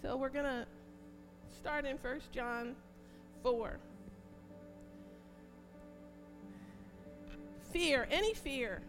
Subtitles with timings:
[0.00, 0.66] So we're going to
[1.56, 2.76] start in 1 John
[3.42, 3.78] 4.
[7.72, 8.80] Fear, any fear,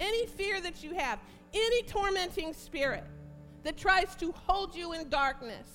[0.00, 1.20] any fear that you have,
[1.54, 3.04] any tormenting spirit
[3.62, 5.68] that tries to hold you in darkness,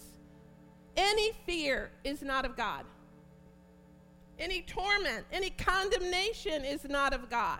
[0.97, 2.85] any fear is not of God.
[4.37, 7.59] Any torment, any condemnation is not of God.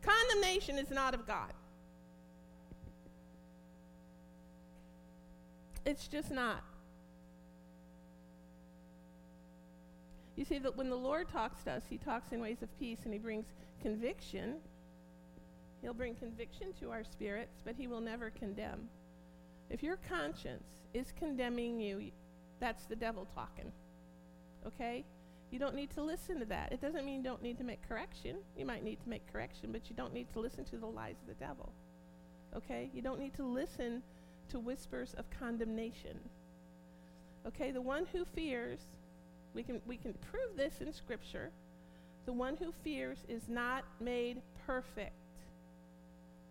[0.00, 1.52] Condemnation is not of God.
[5.84, 6.62] It's just not.
[10.36, 13.00] You see, that when the Lord talks to us, He talks in ways of peace
[13.04, 13.46] and He brings
[13.80, 14.56] conviction.
[15.82, 18.88] He'll bring conviction to our spirits, but He will never condemn.
[19.70, 22.10] If your conscience is condemning you,
[22.60, 23.72] that's the devil talking.
[24.66, 25.04] Okay?
[25.50, 26.72] You don't need to listen to that.
[26.72, 28.36] It doesn't mean you don't need to make correction.
[28.56, 31.16] You might need to make correction, but you don't need to listen to the lies
[31.20, 31.72] of the devil.
[32.56, 32.90] Okay?
[32.94, 34.02] You don't need to listen
[34.52, 36.18] to whispers of condemnation.
[37.46, 38.80] Okay, the one who fears,
[39.54, 41.50] we can, we can prove this in Scripture.
[42.26, 45.12] The one who fears is not made perfect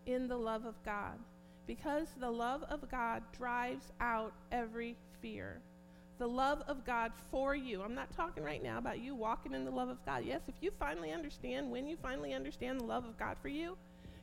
[0.06, 1.18] in the love of God
[1.68, 5.62] because the love of God drives out every fear.
[6.18, 7.82] The love of God for you.
[7.82, 10.24] I'm not talking right now about you walking in the love of God.
[10.26, 13.78] Yes, if you finally understand, when you finally understand the love of God for you,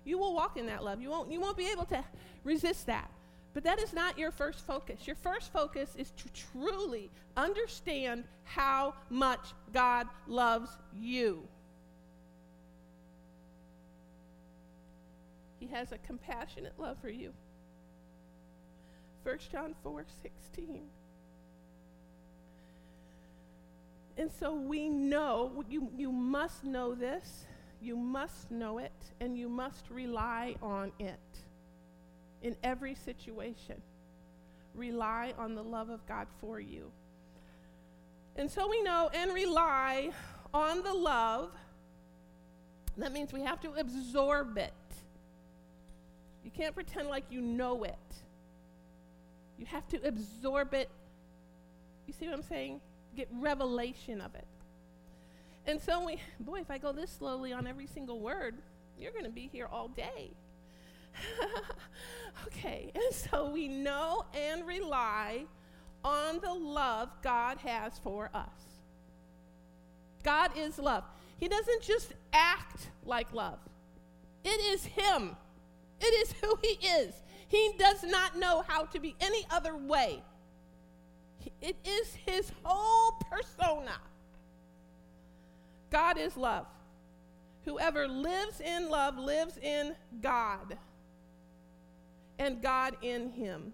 [0.05, 1.01] you will walk in that love.
[1.01, 2.05] You won't, you won't be able to
[2.45, 3.11] resist that.
[3.59, 5.05] But that is not your first focus.
[5.05, 11.43] Your first focus is to truly understand how much God loves you.
[15.59, 17.33] He has a compassionate love for you.
[19.25, 20.83] 1 John 4 16.
[24.19, 27.45] And so we know, you, you must know this,
[27.83, 31.19] you must know it, and you must rely on it
[32.43, 33.81] in every situation.
[34.75, 36.91] Rely on the love of God for you.
[38.37, 40.11] And so we know and rely
[40.55, 41.51] on the love.
[42.97, 44.73] That means we have to absorb it.
[46.45, 47.97] You can't pretend like you know it.
[49.59, 50.89] You have to absorb it.
[52.07, 52.81] You see what I'm saying?
[53.17, 54.47] Get revelation of it.
[55.67, 58.55] And so we, boy, if I go this slowly on every single word,
[58.99, 60.31] you're going to be here all day.
[62.47, 65.45] okay, and so we know and rely
[66.05, 68.49] on the love God has for us.
[70.23, 71.05] God is love.
[71.39, 73.59] He doesn't just act like love,
[74.45, 75.37] it is Him,
[76.01, 77.15] it is who He is.
[77.49, 80.23] He does not know how to be any other way.
[81.63, 83.97] It is His whole persona.
[85.91, 86.67] God is love.
[87.65, 90.77] Whoever lives in love lives in God
[92.39, 93.73] and God in him.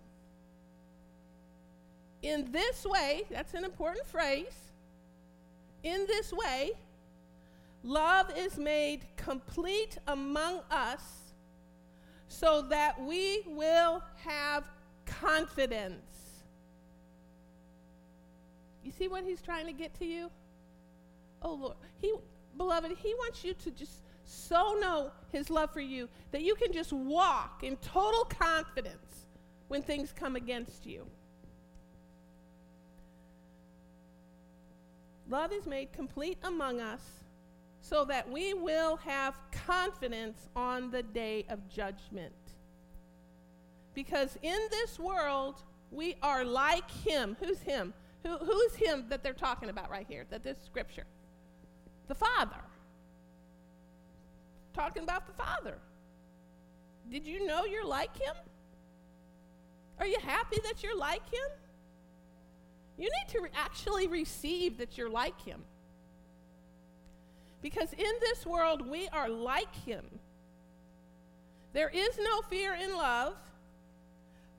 [2.22, 4.54] In this way, that's an important phrase.
[5.82, 6.72] In this way,
[7.82, 11.34] love is made complete among us
[12.28, 14.64] so that we will have
[15.04, 16.00] confidence.
[18.82, 20.30] You see what he's trying to get to you?
[21.42, 22.14] Oh Lord, he
[22.56, 26.72] beloved, he wants you to just so know his love for you that you can
[26.72, 29.26] just walk in total confidence
[29.68, 31.06] when things come against you.
[35.28, 37.00] Love is made complete among us
[37.80, 42.32] so that we will have confidence on the day of judgment.
[43.94, 47.36] Because in this world, we are like him.
[47.40, 47.92] Who's him?
[48.24, 51.04] Who, who's him that they're talking about right here, that this scripture?
[52.08, 52.60] The Father
[54.74, 55.78] talking about the Father.
[57.10, 58.34] Did you know you're like Him?
[59.98, 61.50] Are you happy that you're like Him?
[62.98, 65.62] You need to re- actually receive that you're like Him.
[67.62, 70.04] Because in this world, we are like Him.
[71.72, 73.34] There is no fear in love,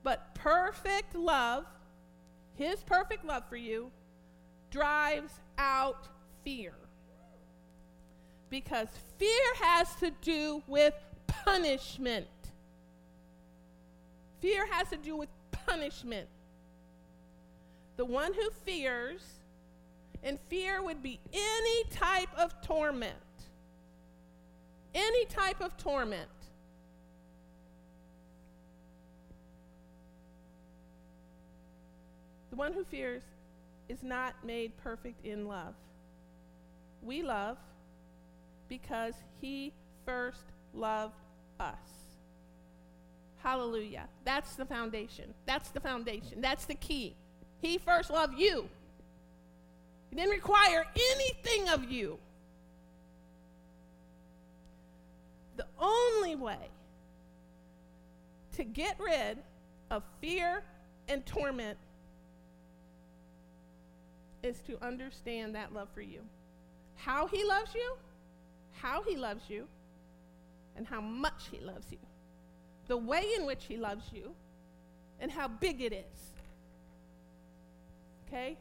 [0.02, 1.64] but perfect love,
[2.56, 3.90] His perfect love for you,
[4.70, 6.08] drives out
[6.44, 6.74] fear
[8.50, 8.88] because
[9.18, 9.28] fear
[9.60, 10.94] has to do with
[11.26, 12.26] punishment.
[14.40, 16.28] Fear has to do with punishment.
[17.96, 19.22] The one who fears,
[20.22, 23.14] and fear would be any type of torment.
[24.94, 26.28] Any type of torment.
[32.50, 33.22] The one who fears
[33.88, 35.74] is not made perfect in love.
[37.02, 37.58] We love
[38.68, 39.72] because he
[40.04, 40.42] first
[40.74, 41.14] loved
[41.60, 41.74] us.
[43.38, 44.08] Hallelujah.
[44.24, 45.32] That's the foundation.
[45.46, 46.40] That's the foundation.
[46.40, 47.14] That's the key.
[47.60, 48.68] He first loved you.
[50.10, 52.18] He didn't require anything of you.
[55.56, 56.68] The only way
[58.56, 59.38] to get rid
[59.90, 60.62] of fear
[61.08, 61.78] and torment
[64.42, 66.20] is to understand that love for you.
[66.96, 67.96] How he loves you,
[68.80, 69.66] how he loves you,
[70.76, 71.98] and how much he loves you.
[72.86, 74.34] The way in which he loves you,
[75.20, 76.32] and how big it is.
[78.26, 78.56] Okay?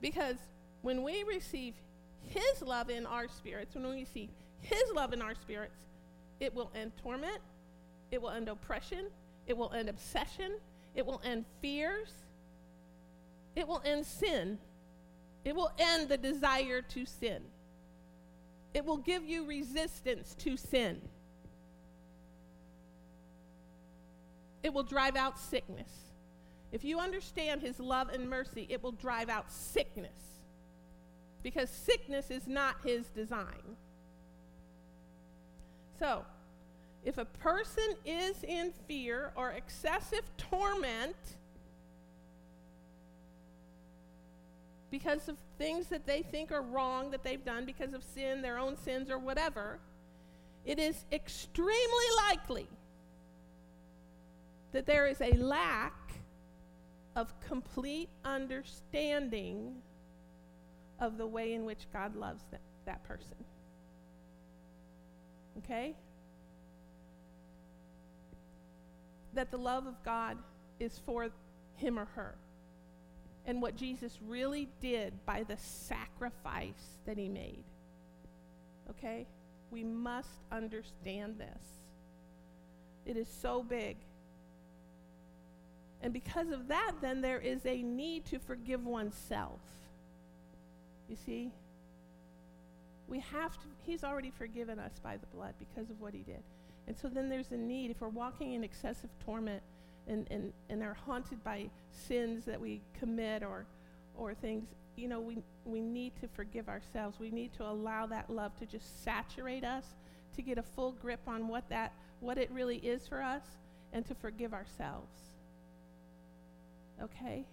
[0.00, 0.36] Because
[0.82, 1.74] when we receive
[2.28, 4.28] his love in our spirits, when we receive
[4.60, 5.76] his love in our spirits,
[6.40, 7.38] it will end torment,
[8.10, 9.06] it will end oppression,
[9.46, 10.52] it will end obsession,
[10.94, 12.10] it will end fears,
[13.54, 14.58] it will end sin,
[15.44, 17.42] it will end the desire to sin,
[18.74, 21.00] it will give you resistance to sin,
[24.62, 25.90] it will drive out sickness.
[26.70, 30.32] If you understand his love and mercy, it will drive out sickness
[31.42, 33.76] because sickness is not his design.
[35.98, 36.24] So,
[37.04, 41.16] if a person is in fear or excessive torment
[44.92, 48.58] because of things that they think are wrong that they've done because of sin, their
[48.58, 49.80] own sins, or whatever,
[50.66, 52.68] it is extremely likely
[54.72, 56.12] that there is a lack
[57.16, 59.76] of complete understanding
[61.00, 63.36] of the way in which God loves that, that person.
[65.58, 65.94] Okay?
[69.32, 70.36] That the love of God
[70.78, 71.30] is for
[71.76, 72.34] him or her.
[73.46, 77.64] And what Jesus really did by the sacrifice that he made.
[78.90, 79.26] Okay?
[79.70, 81.62] We must understand this.
[83.04, 83.96] It is so big.
[86.02, 89.60] And because of that, then there is a need to forgive oneself.
[91.08, 91.52] You see?
[93.08, 96.42] We have to, He's already forgiven us by the blood because of what He did.
[96.86, 99.62] And so then there's a need, if we're walking in excessive torment
[100.06, 103.66] and, and, and are haunted by sins that we commit or,
[104.16, 104.64] or things,
[104.96, 107.18] you know, we, we need to forgive ourselves.
[107.18, 109.84] We need to allow that love to just saturate us,
[110.36, 113.42] to get a full grip on what that, what it really is for us,
[113.92, 115.12] and to forgive ourselves.
[117.02, 117.44] Okay?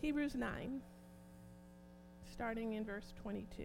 [0.00, 0.80] Hebrews 9,
[2.32, 3.64] starting in verse 22.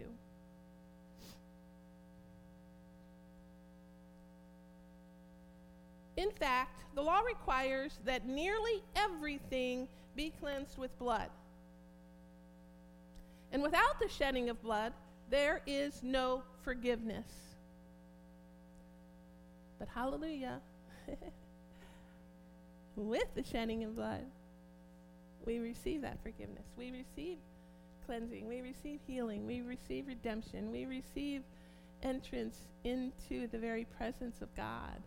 [6.17, 11.29] In fact, the law requires that nearly everything be cleansed with blood.
[13.51, 14.93] And without the shedding of blood,
[15.29, 17.27] there is no forgiveness.
[19.77, 20.61] But hallelujah,
[22.95, 24.25] with the shedding of blood,
[25.45, 26.65] we receive that forgiveness.
[26.77, 27.37] We receive
[28.05, 28.47] cleansing.
[28.47, 29.45] We receive healing.
[29.45, 30.71] We receive redemption.
[30.71, 31.43] We receive
[32.03, 35.01] entrance into the very presence of God.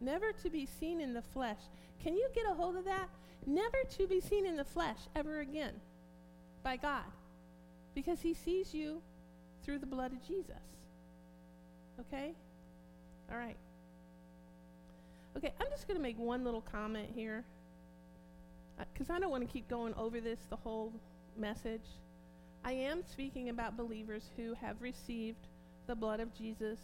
[0.00, 1.60] Never to be seen in the flesh.
[2.02, 3.08] Can you get a hold of that?
[3.46, 5.74] Never to be seen in the flesh ever again
[6.62, 7.04] by God.
[7.94, 9.02] Because he sees you
[9.62, 10.56] through the blood of Jesus.
[12.00, 12.32] Okay?
[13.30, 13.56] All right.
[15.36, 17.44] Okay, I'm just going to make one little comment here
[18.78, 20.92] uh, because I don't want to keep going over this the whole
[21.36, 21.84] message.
[22.64, 25.46] I am speaking about believers who have received
[25.86, 26.78] the blood of Jesus,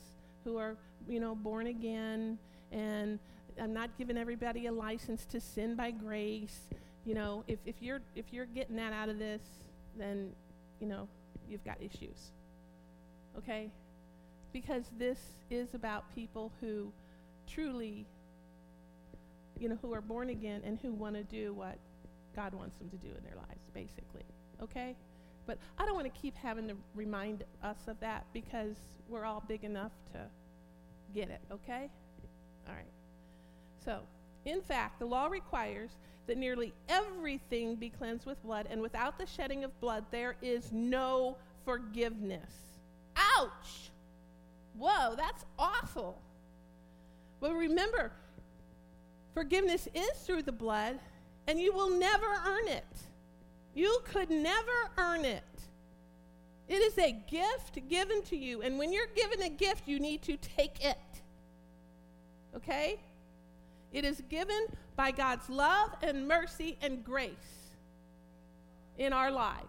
[0.45, 0.77] who are,
[1.09, 2.39] you know, born again,
[2.73, 3.19] and
[3.61, 6.61] I'm not giving everybody a license to sin by grace.
[7.05, 9.43] You know, if, if you're if you're getting that out of this,
[9.97, 10.33] then,
[10.81, 11.09] you know,
[11.49, 12.33] you've got issues.
[13.39, 13.71] Okay?
[14.53, 15.19] Because this
[15.51, 16.93] is about people who
[17.47, 18.07] truly
[19.59, 21.79] you know, who are born again and who want to do what
[22.35, 24.25] God wants them to do in their lives, basically.
[24.63, 24.95] Okay?
[25.47, 28.77] But I don't want to keep having to remind us of that because
[29.09, 30.21] we're all big enough to
[31.15, 31.89] get it, okay?
[32.69, 32.85] All right.
[33.85, 34.01] So,
[34.45, 35.91] in fact, the law requires
[36.27, 40.73] that nearly everything be cleansed with blood, and without the shedding of blood, there is
[40.73, 42.51] no forgiveness.
[43.17, 43.91] Ouch!
[44.77, 46.21] Whoa, that's awful.
[47.41, 48.13] But remember,
[49.35, 50.99] forgiveness is through the blood,
[51.47, 52.85] and you will never earn it.
[53.75, 55.43] You could never earn it.
[56.69, 60.23] It is a gift given to you, and when you're given a gift, you need
[60.23, 60.99] to take it.
[62.57, 62.99] Okay?
[63.93, 67.35] It is given by God's love and mercy and grace
[68.99, 69.67] in our lives.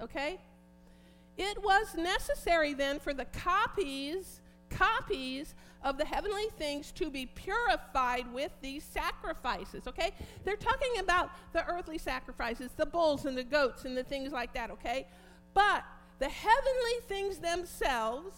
[0.00, 0.38] Okay?
[1.36, 8.32] It was necessary then for the copies, copies of the heavenly things to be purified
[8.32, 10.12] with these sacrifices, okay?
[10.44, 14.52] They're talking about the earthly sacrifices, the bulls and the goats and the things like
[14.54, 15.08] that, okay?
[15.54, 15.84] But
[16.18, 18.36] the heavenly things themselves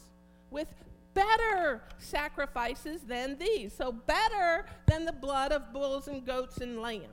[0.51, 0.69] with
[1.15, 3.73] better sacrifices than these.
[3.73, 7.07] So, better than the blood of bulls and goats and lambs.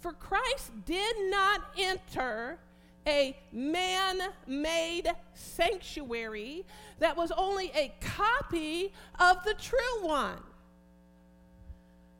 [0.00, 2.58] For Christ did not enter
[3.06, 6.64] a man made sanctuary
[6.98, 10.42] that was only a copy of the true one.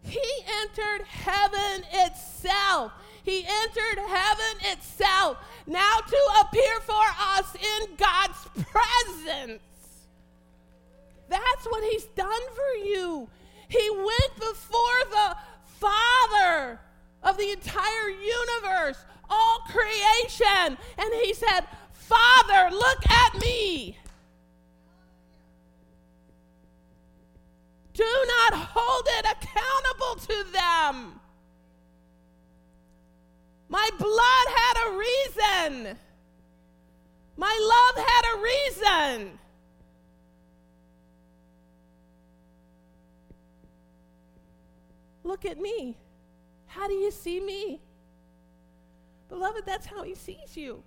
[0.03, 0.23] He
[0.63, 2.93] entered heaven itself.
[3.23, 7.05] He entered heaven itself now to appear for
[7.37, 9.63] us in God's presence.
[11.31, 13.29] That's what He's done for you.
[13.69, 16.81] He went before the Father
[17.23, 18.99] of the entire universe
[19.31, 20.77] all creation.
[20.99, 23.97] And he said, Father, look at me.
[27.95, 31.21] Do not hold it accountable to them.
[33.69, 35.99] My blood had a reason.
[37.37, 39.39] My love had a reason.
[45.23, 45.97] Look at me.
[46.67, 47.81] How do you see me?
[49.29, 50.83] Beloved, that's how he sees you.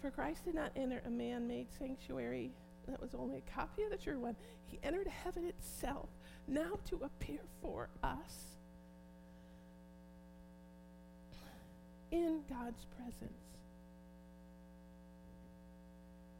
[0.00, 2.52] For Christ did not enter a man made sanctuary
[2.86, 4.36] that was only a copy of the true one.
[4.66, 6.08] He entered heaven itself,
[6.46, 8.56] now to appear for us
[12.10, 13.55] in God's presence.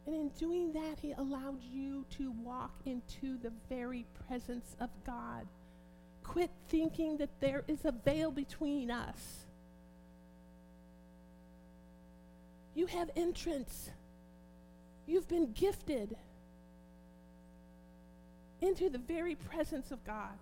[0.07, 5.45] And in doing that, He allowed you to walk into the very presence of God.
[6.23, 9.45] Quit thinking that there is a veil between us.
[12.73, 13.89] You have entrance.
[15.05, 16.15] You've been gifted
[18.61, 20.37] into the very presence of God.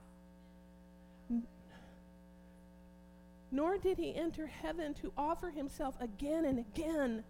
[3.52, 7.24] Nor did he enter heaven to offer himself again and again.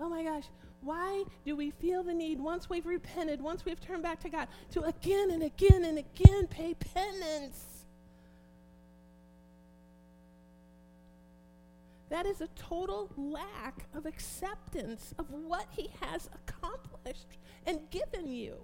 [0.00, 0.44] Oh my gosh,
[0.80, 4.48] why do we feel the need, once we've repented, once we've turned back to God,
[4.70, 7.64] to again and again and again pay penance?
[12.10, 17.26] That is a total lack of acceptance of what He has accomplished
[17.66, 18.56] and given you.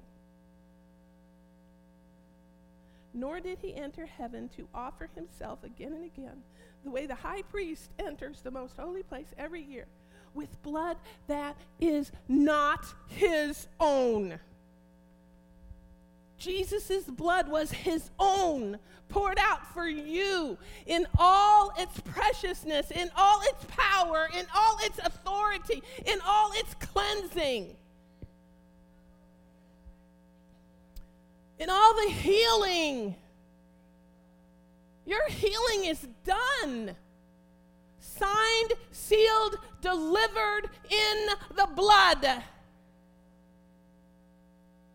[3.12, 6.42] Nor did He enter heaven to offer Himself again and again,
[6.84, 9.86] the way the high priest enters the most holy place every year
[10.34, 10.96] with blood
[11.28, 14.38] that is not his own.
[16.38, 23.40] Jesus' blood was his own, poured out for you in all its preciousness, in all
[23.44, 27.74] its power, in all its authority, in all its cleansing,
[31.58, 33.14] in all the healing.
[35.06, 36.96] Your healing is done
[38.18, 42.42] signed, sealed, delivered in the blood.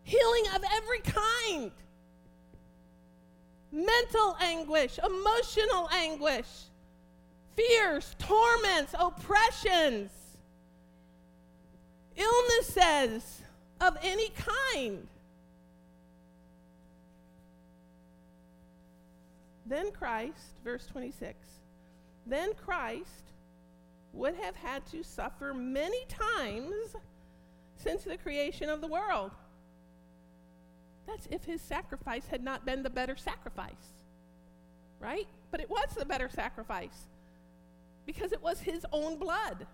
[0.02, 1.70] Healing of every kind
[3.72, 6.64] mental anguish, emotional anguish,
[7.56, 10.10] fears, torments, oppressions,
[12.16, 13.42] illnesses
[13.80, 15.06] of any kind.
[19.66, 21.59] Then Christ, verse 26
[22.30, 23.32] then Christ
[24.12, 26.96] would have had to suffer many times
[27.76, 29.30] since the creation of the world.
[31.06, 34.04] That's if his sacrifice had not been the better sacrifice,
[34.98, 35.26] right?
[35.50, 37.06] But it was the better sacrifice
[38.06, 39.66] because it was his own blood.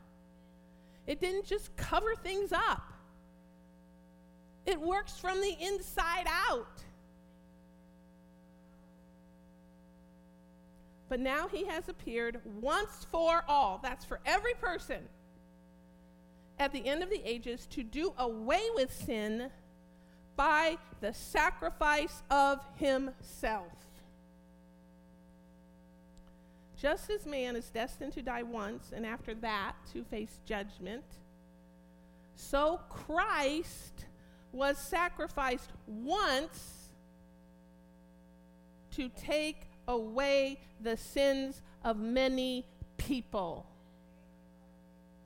[1.07, 2.93] It didn't just cover things up,
[4.65, 6.83] it works from the inside out.
[11.09, 13.81] But now he has appeared once for all.
[13.83, 15.09] That's for every person
[16.59, 19.51] at the end of the ages to do away with sin
[20.37, 23.73] by the sacrifice of himself.
[26.77, 31.05] Just as man is destined to die once and after that to face judgment,
[32.35, 34.05] so Christ
[34.53, 36.91] was sacrificed once
[38.93, 42.64] to take away the sins of many
[42.97, 43.66] people.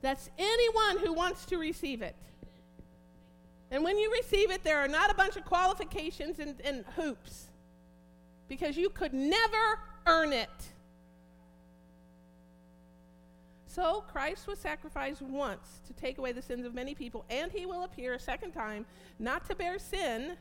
[0.03, 2.17] That's anyone who wants to receive it.
[3.71, 7.47] And when you receive it, there are not a bunch of qualifications and, and hoops
[8.49, 10.49] because you could never earn it.
[13.67, 17.67] So Christ was sacrificed once to take away the sins of many people, and he
[17.67, 18.85] will appear a second time,
[19.21, 20.33] not to bear sin,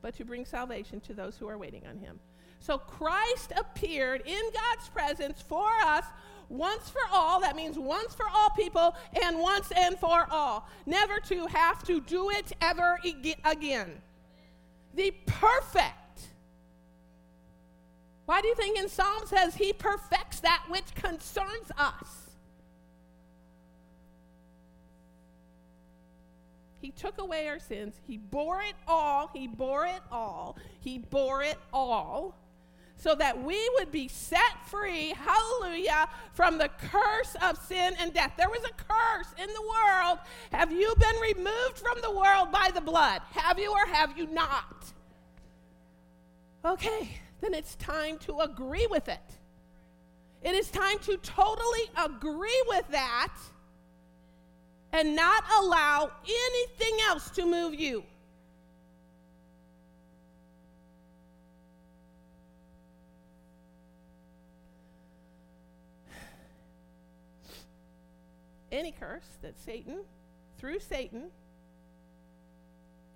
[0.00, 2.18] but to bring salvation to those who are waiting on him.
[2.60, 6.04] So Christ appeared in God's presence for us
[6.50, 7.40] once for all.
[7.40, 10.68] That means once for all people and once and for all.
[10.84, 12.98] Never to have to do it ever
[13.44, 14.02] again.
[14.94, 15.94] The perfect.
[18.26, 22.30] Why do you think in Psalm says he perfects that which concerns us?
[26.80, 27.94] He took away our sins.
[28.06, 29.30] He bore it all.
[29.34, 30.56] He bore it all.
[30.80, 32.39] He bore it all
[33.00, 38.34] so that we would be set free, hallelujah, from the curse of sin and death.
[38.36, 40.18] There was a curse in the world.
[40.52, 43.22] Have you been removed from the world by the blood?
[43.30, 44.84] Have you or have you not?
[46.62, 49.18] Okay, then it's time to agree with it.
[50.42, 53.32] It is time to totally agree with that
[54.92, 58.04] and not allow anything else to move you.
[68.72, 70.00] Any curse that Satan,
[70.58, 71.30] through Satan,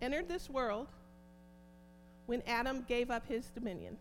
[0.03, 0.89] entered this world
[2.27, 3.97] when Adam gave up his dominion.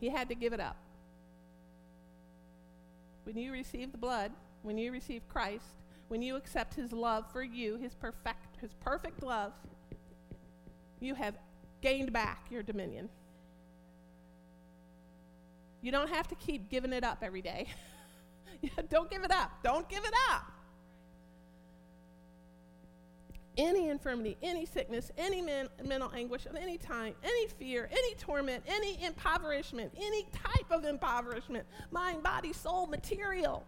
[0.00, 0.76] He had to give it up.
[3.24, 4.32] When you receive the blood,
[4.62, 5.64] when you receive Christ,
[6.08, 9.52] when you accept his love for you, his perfect his perfect love,
[11.00, 11.34] you have
[11.80, 13.08] gained back your dominion.
[15.82, 17.68] You don't have to keep giving it up every day.
[18.90, 19.50] don't give it up.
[19.62, 20.52] Don't give it up.
[23.58, 28.62] Any infirmity, any sickness, any men, mental anguish of any time, any fear, any torment,
[28.68, 33.64] any impoverishment, any type of impoverishment, mind, body, soul, material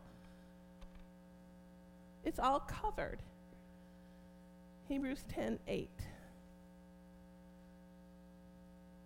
[2.28, 3.20] it's all covered.
[4.86, 5.88] Hebrews 10 8.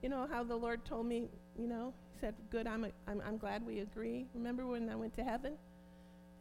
[0.02, 3.22] You know how the Lord told me, you know, He said, Good, I'm, a, I'm,
[3.24, 4.26] I'm glad we agree.
[4.34, 5.52] Remember when I went to heaven?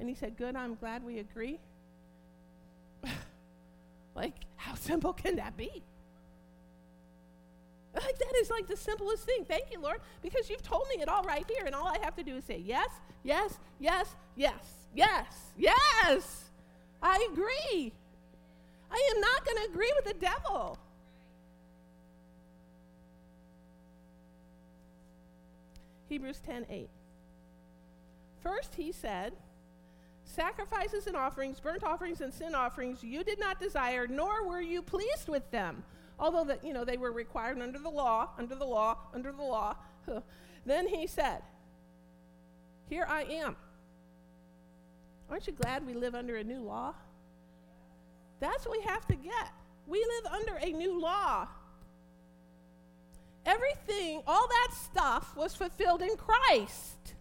[0.01, 1.59] And He said, Good, I'm glad we agree.
[4.15, 5.83] like, how simple can that be?
[7.93, 9.45] Like, that is like the simplest thing.
[9.47, 12.15] Thank you, Lord, because you've told me it all right here, and all I have
[12.15, 12.89] to do is say yes,
[13.23, 16.45] yes, yes, yes, yes, yes.
[17.03, 17.91] I agree.
[18.89, 20.79] I am not going to agree with the devil.
[26.09, 26.89] Hebrews 10 8.
[28.41, 29.33] First, he said,
[30.33, 34.81] Sacrifices and offerings, burnt offerings and sin offerings, you did not desire, nor were you
[34.81, 35.83] pleased with them.
[36.17, 39.41] Although that you know they were required under the law, under the law, under the
[39.41, 39.75] law.
[40.65, 41.41] then he said,
[42.87, 43.57] Here I am.
[45.29, 46.93] Aren't you glad we live under a new law?
[48.39, 49.51] That's what we have to get.
[49.85, 51.47] We live under a new law.
[53.45, 57.15] Everything, all that stuff was fulfilled in Christ.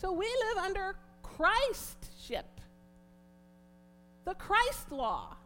[0.00, 2.44] So we live under Christship,
[4.24, 5.36] the Christ law.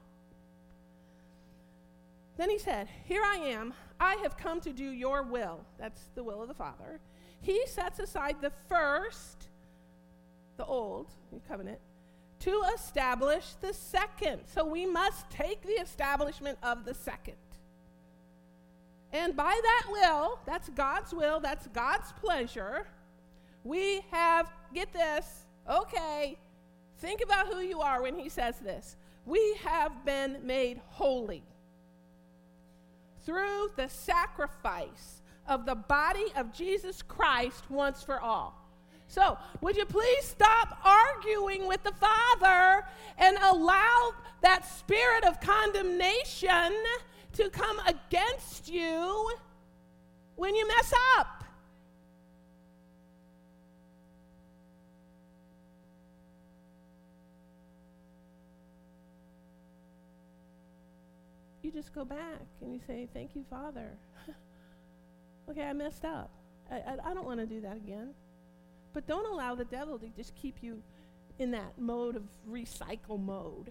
[2.36, 3.74] Then he said, Here I am.
[3.98, 5.60] I have come to do your will.
[5.78, 7.00] That's the will of the Father.
[7.40, 9.48] He sets aside the first
[10.56, 11.08] the old
[11.48, 11.78] covenant,
[12.40, 14.42] to establish the second.
[14.46, 17.34] So we must take the establishment of the second.
[19.12, 22.86] And by that will, that's God's will, that's God's pleasure,
[23.64, 26.36] we have, get this, okay,
[26.98, 28.96] think about who you are when he says this.
[29.26, 31.42] We have been made holy
[33.24, 38.60] through the sacrifice of the body of Jesus Christ once for all.
[39.06, 42.86] So, would you please stop arguing with the Father
[43.18, 46.72] and allow that spirit of condemnation
[47.34, 49.30] to come against you
[50.36, 51.43] when you mess up?
[61.64, 63.88] You just go back and you say, Thank you, Father.
[65.50, 66.30] okay, I messed up.
[66.70, 68.10] I, I, I don't want to do that again.
[68.92, 70.82] But don't allow the devil to just keep you
[71.38, 73.70] in that mode of recycle mode.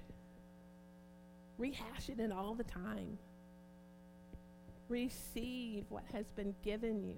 [1.59, 3.19] Rehash it all the time.
[4.89, 7.15] Receive what has been given you.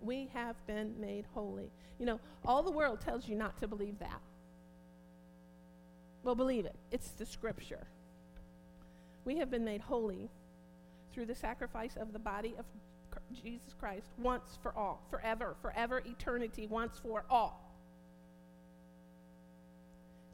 [0.00, 1.70] We have been made holy.
[1.98, 4.20] You know, all the world tells you not to believe that.
[6.24, 6.74] Well, believe it.
[6.90, 7.86] It's the scripture.
[9.24, 10.30] We have been made holy
[11.12, 12.64] through the sacrifice of the body of
[13.32, 17.60] Jesus Christ once for all, forever, forever, eternity, once for all.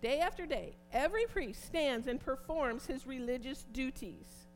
[0.00, 4.46] Day after day, every priest stands and performs his religious duties.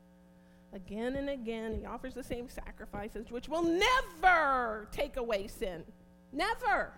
[0.73, 5.85] Again and again, he offers the same sacrifices, which will never take away sin.
[6.33, 6.93] Never.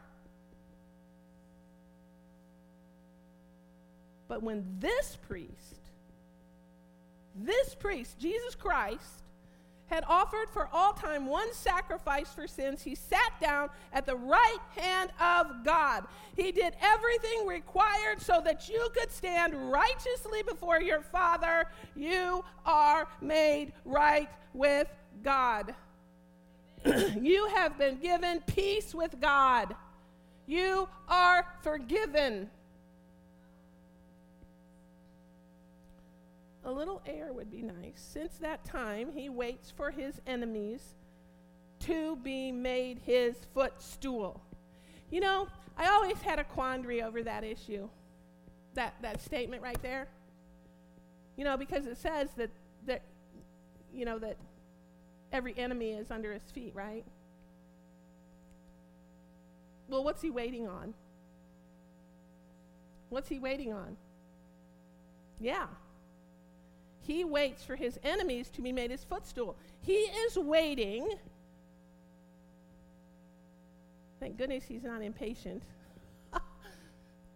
[4.29, 5.91] But when this priest,
[7.35, 9.23] this priest, Jesus Christ,
[9.87, 14.59] had offered for all time one sacrifice for sins, he sat down at the right
[14.75, 16.05] hand of God.
[16.35, 21.67] He did everything required so that you could stand righteously before your Father.
[21.95, 24.89] You are made right with
[25.23, 25.75] God.
[27.21, 29.75] you have been given peace with God.
[30.47, 32.51] You are forgiven.
[36.66, 37.94] A little air would be nice.
[37.94, 40.96] Since that time, he waits for his enemies
[41.81, 44.42] to be made his footstool.
[45.09, 45.46] You know,
[45.79, 47.88] I always had a quandary over that issue,
[48.74, 50.09] that, that statement right there.
[51.37, 52.50] You know, because it says that,
[52.87, 53.02] that,
[53.94, 54.37] you know, that
[55.33, 57.05] every enemy is under his feet, right?
[59.88, 60.94] Well, what's he waiting on?
[63.09, 63.96] What's he waiting on?
[65.38, 65.66] Yeah,
[67.07, 69.57] he waits for his enemies to be made his footstool.
[69.81, 71.09] He is waiting.
[74.19, 75.62] Thank goodness he's not impatient.
[76.33, 76.40] I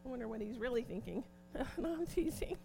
[0.05, 1.23] wonder what he's really thinking.
[1.79, 2.57] no, I'm teasing.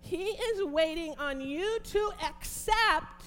[0.00, 3.24] He is waiting on you to accept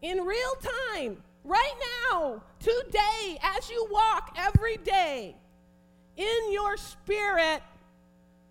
[0.00, 0.56] in real
[0.96, 1.74] time, right
[2.10, 5.36] now, today, as you walk every day,
[6.16, 7.62] in your spirit,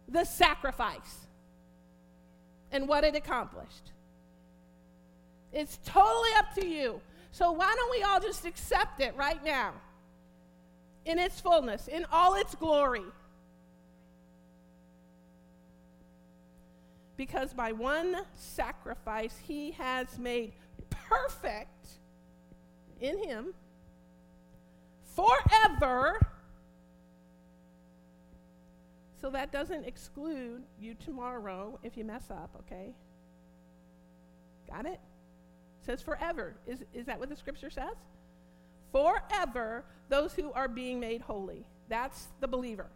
[0.07, 1.27] the sacrifice
[2.71, 3.91] and what it accomplished.
[5.51, 7.01] It's totally up to you.
[7.31, 9.73] So why don't we all just accept it right now?
[11.05, 13.03] In its fullness, in all its glory.
[17.17, 20.53] Because by one sacrifice, he has made
[20.89, 21.69] perfect
[22.99, 23.53] in him
[25.15, 26.19] forever
[29.21, 32.95] so that doesn't exclude you tomorrow if you mess up, okay?
[34.67, 34.93] Got it?
[34.93, 34.99] it
[35.85, 36.55] says forever.
[36.65, 37.95] Is, is that what the scripture says?
[38.91, 41.65] Forever, those who are being made holy.
[41.87, 42.87] That's the believer.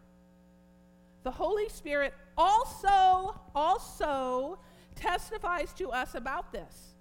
[1.22, 4.58] The Holy Spirit also, also
[4.96, 6.94] testifies to us about this.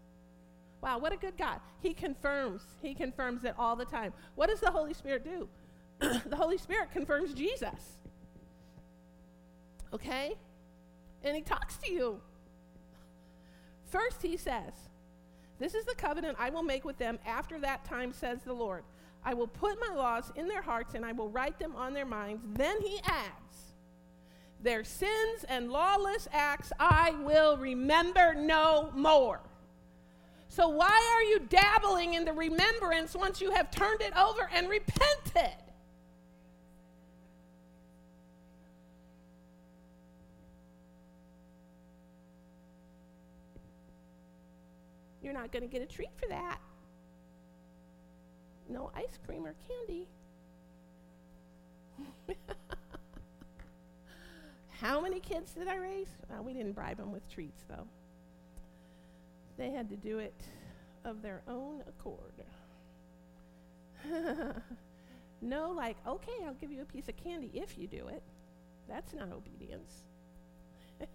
[0.81, 1.61] Wow, what a good God.
[1.81, 2.61] He confirms.
[2.81, 4.13] He confirms it all the time.
[4.35, 5.49] What does the Holy Spirit do?
[5.99, 7.97] the Holy Spirit confirms Jesus
[9.93, 10.35] okay?
[11.23, 12.21] And he talks to you.
[13.89, 14.73] First, he says,
[15.59, 18.83] This is the covenant I will make with them after that time, says the Lord.
[19.23, 22.05] I will put my laws in their hearts and I will write them on their
[22.05, 22.43] minds.
[22.53, 23.73] Then he adds,
[24.61, 29.41] Their sins and lawless acts I will remember no more.
[30.47, 34.69] So, why are you dabbling in the remembrance once you have turned it over and
[34.69, 35.55] repented?
[45.25, 46.59] You're not going to get a treat for that.
[48.69, 50.07] No ice cream or candy.
[54.69, 56.09] How many kids did I raise?
[56.43, 57.87] We didn't bribe them with treats, though.
[59.57, 60.35] They had to do it
[61.03, 62.43] of their own accord.
[65.41, 68.21] no, like, okay, I'll give you a piece of candy if you do it.
[68.87, 70.03] That's not obedience.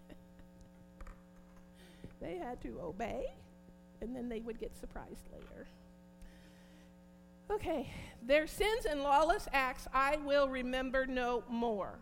[2.20, 3.26] they had to obey
[4.00, 5.66] and then they would get surprised later.
[7.50, 11.98] Okay, their sins and lawless acts I will remember no more.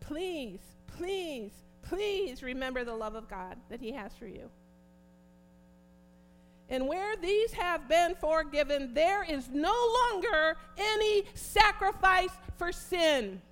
[0.00, 4.48] Please, please, please remember the love of God that He has for you.
[6.70, 9.74] And where these have been forgiven, there is no
[10.12, 13.42] longer any sacrifice for sin.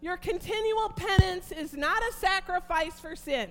[0.00, 3.50] Your continual penance is not a sacrifice for sin.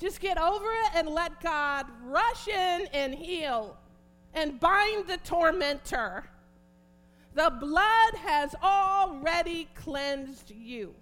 [0.00, 3.76] Just get over it and let God rush in and heal
[4.32, 6.24] and bind the tormentor.
[7.34, 10.94] The blood has already cleansed you,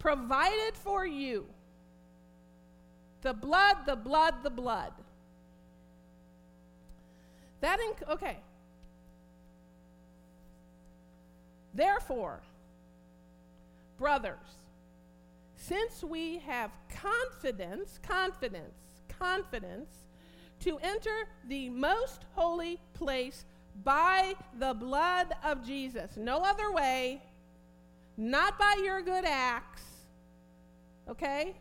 [0.00, 1.46] provided for you.
[3.22, 4.92] The blood, the blood, the blood.
[7.60, 8.38] That, inc- okay.
[11.72, 12.40] Therefore,
[13.96, 14.57] brothers,
[15.58, 18.74] since we have confidence, confidence,
[19.18, 19.90] confidence
[20.60, 21.10] to enter
[21.48, 23.44] the most holy place
[23.84, 27.22] by the blood of Jesus, no other way,
[28.16, 29.82] not by your good acts,
[31.08, 31.56] okay?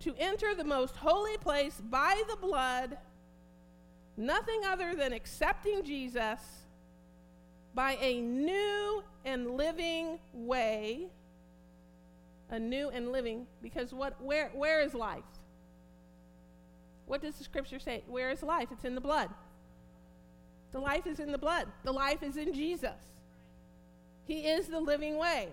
[0.00, 2.96] To enter the most holy place by the blood,
[4.16, 6.40] nothing other than accepting Jesus
[7.74, 11.08] by a new and living way.
[12.50, 15.22] A new and living, because what, where, where is life?
[17.06, 18.02] What does the scripture say?
[18.06, 18.68] Where is life?
[18.70, 19.30] It's in the blood.
[20.72, 21.66] The life is in the blood.
[21.84, 22.96] The life is in Jesus.
[24.24, 25.48] He is the living way.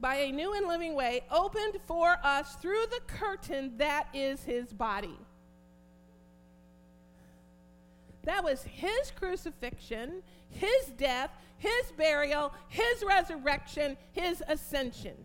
[0.00, 4.72] By a new and living way opened for us through the curtain that is his
[4.72, 5.16] body.
[8.24, 15.24] That was his crucifixion, his death, his burial, his resurrection, his ascension.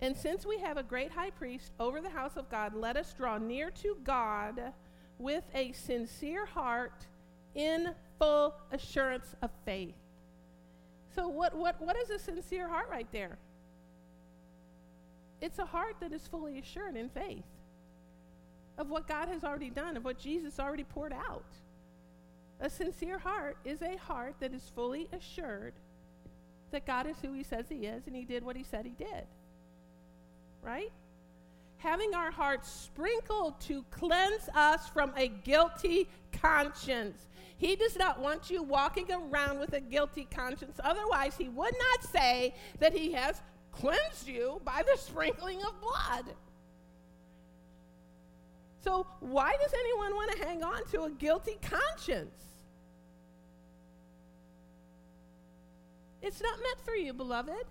[0.00, 3.14] And since we have a great high priest over the house of God, let us
[3.14, 4.60] draw near to God
[5.18, 7.06] with a sincere heart
[7.54, 9.94] in full assurance of faith.
[11.14, 13.38] So, what, what, what is a sincere heart right there?
[15.40, 17.44] It's a heart that is fully assured in faith
[18.78, 21.44] of what God has already done, of what Jesus already poured out.
[22.60, 25.74] A sincere heart is a heart that is fully assured
[26.70, 28.92] that God is who He says He is and He did what He said He
[28.92, 29.26] did
[30.66, 30.90] right?
[31.78, 37.28] Having our hearts sprinkled to cleanse us from a guilty conscience.
[37.58, 40.78] He does not want you walking around with a guilty conscience.
[40.82, 46.34] Otherwise, he would not say that he has cleansed you by the sprinkling of blood.
[48.86, 52.44] So, why does anyone want to hang on to a guilty conscience?
[56.22, 57.66] It's not meant for you, beloved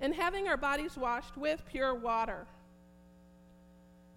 [0.00, 2.46] and having our bodies washed with pure water.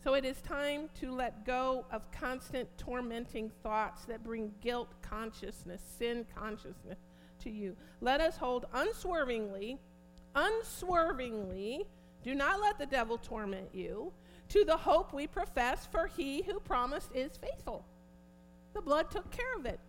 [0.04, 5.82] So it is time to let go of constant tormenting thoughts that bring guilt consciousness,
[5.98, 7.00] sin consciousness
[7.44, 7.76] to you.
[8.02, 9.78] Let us hold unswervingly,
[10.36, 11.86] unswervingly,
[12.24, 14.12] do not let the devil torment you,
[14.50, 17.86] to the hope we profess, for he who promised is faithful.
[18.74, 19.80] The blood took care of it.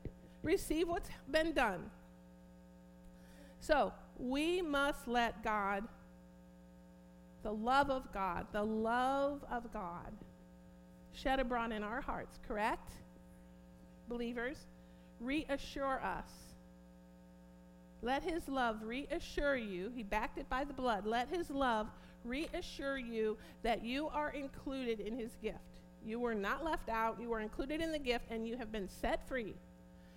[0.43, 1.91] Receive what's been done.
[3.61, 5.85] So, we must let God,
[7.43, 10.13] the love of God, the love of God,
[11.13, 12.91] shed abroad in our hearts, correct?
[14.09, 14.57] Believers,
[15.21, 16.31] reassure us.
[18.03, 19.93] Let his love reassure you.
[19.95, 21.07] He backed it by the blood.
[21.07, 21.89] Let his love
[22.25, 25.59] reassure you that you are included in his gift.
[26.05, 27.19] You were not left out.
[27.21, 29.55] You were included in the gift, and you have been set free.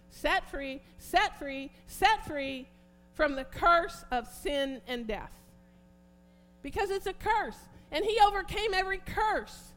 [0.10, 2.68] Set free, set free, set free
[3.13, 5.32] from the curse of sin and death.
[6.62, 7.58] Because it's a curse,
[7.92, 9.74] and he overcame every curse.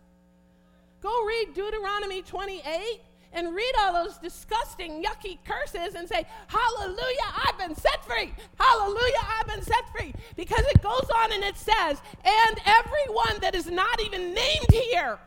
[1.02, 3.00] Go read Deuteronomy 28
[3.32, 8.32] and read all those disgusting, yucky curses and say, Hallelujah, I've been set free.
[8.58, 10.12] Hallelujah, I've been set free.
[10.36, 15.18] Because it goes on and it says, and everyone that is not even named here.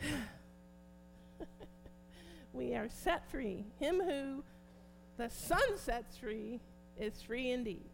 [2.52, 3.64] we are set free.
[3.78, 4.42] Him who
[5.16, 6.60] the Son sets free
[6.98, 7.93] is free indeed.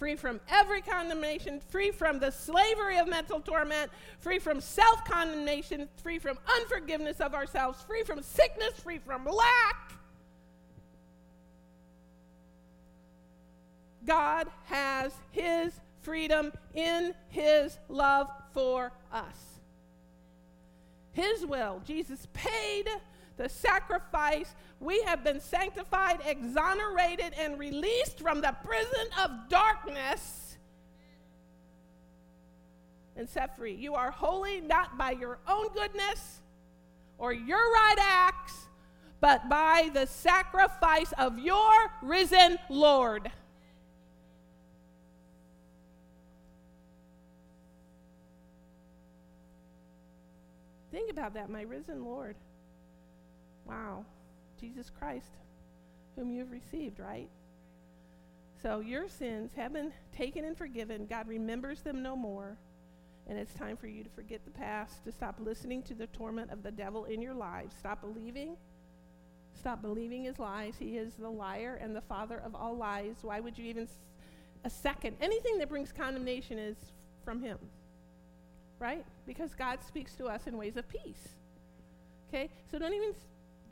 [0.00, 5.90] Free from every condemnation, free from the slavery of mental torment, free from self condemnation,
[6.02, 9.92] free from unforgiveness of ourselves, free from sickness, free from lack.
[14.06, 19.60] God has His freedom in His love for us.
[21.12, 21.82] His will.
[21.84, 22.88] Jesus paid
[23.40, 30.58] the sacrifice, we have been sanctified, exonerated, and released from the prison of darkness
[33.16, 33.74] and set free.
[33.74, 36.42] You are holy not by your own goodness
[37.16, 38.66] or your right acts,
[39.22, 41.72] but by the sacrifice of your
[42.02, 43.32] risen Lord.
[50.92, 52.36] Think about that, my risen Lord.
[53.70, 54.04] Wow,
[54.60, 55.30] Jesus Christ,
[56.16, 57.28] whom you have received, right?
[58.60, 61.06] So your sins have been taken and forgiven.
[61.06, 62.58] God remembers them no more.
[63.28, 66.50] And it's time for you to forget the past, to stop listening to the torment
[66.50, 67.76] of the devil in your lives.
[67.78, 68.56] Stop believing.
[69.58, 70.74] Stop believing his lies.
[70.78, 73.16] He is the liar and the father of all lies.
[73.22, 73.88] Why would you even
[74.64, 75.16] a second?
[75.20, 76.76] Anything that brings condemnation is
[77.24, 77.58] from him.
[78.80, 79.04] Right?
[79.26, 81.28] Because God speaks to us in ways of peace.
[82.28, 82.50] Okay?
[82.70, 83.12] So don't even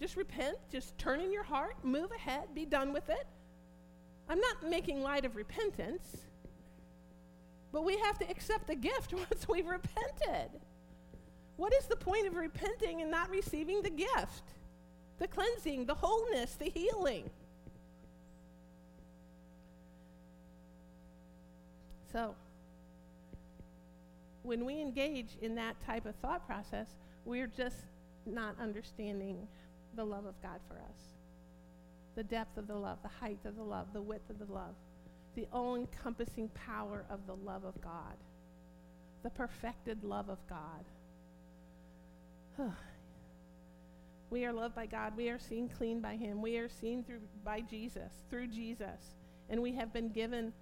[0.01, 3.27] just repent, just turn in your heart, move ahead, be done with it.
[4.29, 6.19] I'm not making light of repentance.
[7.73, 10.51] But we have to accept the gift once we've repented.
[11.57, 14.45] What is the point of repenting and not receiving the gift?
[15.19, 17.29] The cleansing, the wholeness, the healing.
[22.13, 22.35] So,
[24.43, 26.87] when we engage in that type of thought process,
[27.25, 27.77] we're just
[28.25, 29.49] not understanding
[29.99, 31.13] the love of God for us.
[32.17, 34.75] The depth of the love, the height of the love, the width of the love
[35.39, 38.17] the all encompassing power of the love of God,
[39.23, 40.85] the perfected love of God.
[44.31, 45.17] we are loved by God.
[45.17, 46.43] We are seen clean by Him.
[46.43, 49.15] We are seen through by Jesus, through Jesus.
[49.49, 50.53] And we have been given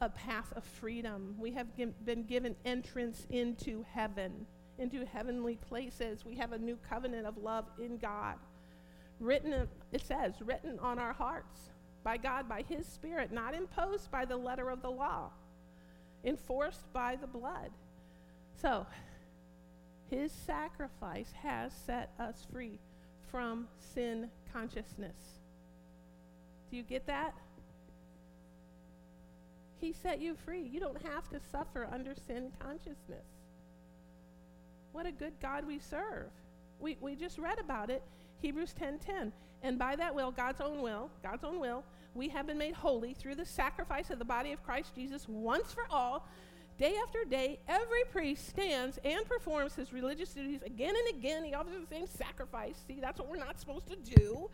[0.00, 1.36] a path of freedom.
[1.38, 4.44] We have gi- been given entrance into heaven,
[4.78, 6.24] into heavenly places.
[6.24, 8.38] We have a new covenant of love in God.
[9.20, 11.70] Written, it says, written on our hearts
[12.02, 15.30] by God, by His Spirit, not imposed by the letter of the law,
[16.24, 17.70] enforced by the blood.
[18.60, 18.86] So,
[20.08, 22.78] His sacrifice has set us free
[23.30, 25.40] from sin consciousness.
[26.70, 27.34] Do you get that?
[29.80, 30.62] He set you free.
[30.62, 33.26] You don't have to suffer under sin consciousness.
[34.92, 36.30] What a good God we serve.
[36.80, 38.02] We, we just read about it,
[38.40, 39.32] Hebrews 10:10.
[39.62, 43.14] And by that will, God's own will, God's own will, we have been made holy
[43.14, 46.26] through the sacrifice of the body of Christ Jesus once for all.
[46.78, 51.44] Day after day, every priest stands and performs his religious duties again and again.
[51.44, 52.82] He offers the same sacrifice.
[52.86, 54.48] See, that's what we're not supposed to do,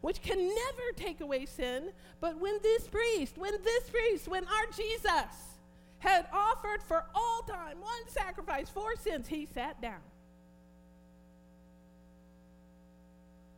[0.00, 1.90] which can never take away sin.
[2.20, 5.58] But when this priest, when this priest, when our Jesus
[5.98, 10.00] had offered for all time one sacrifice for sins, he sat down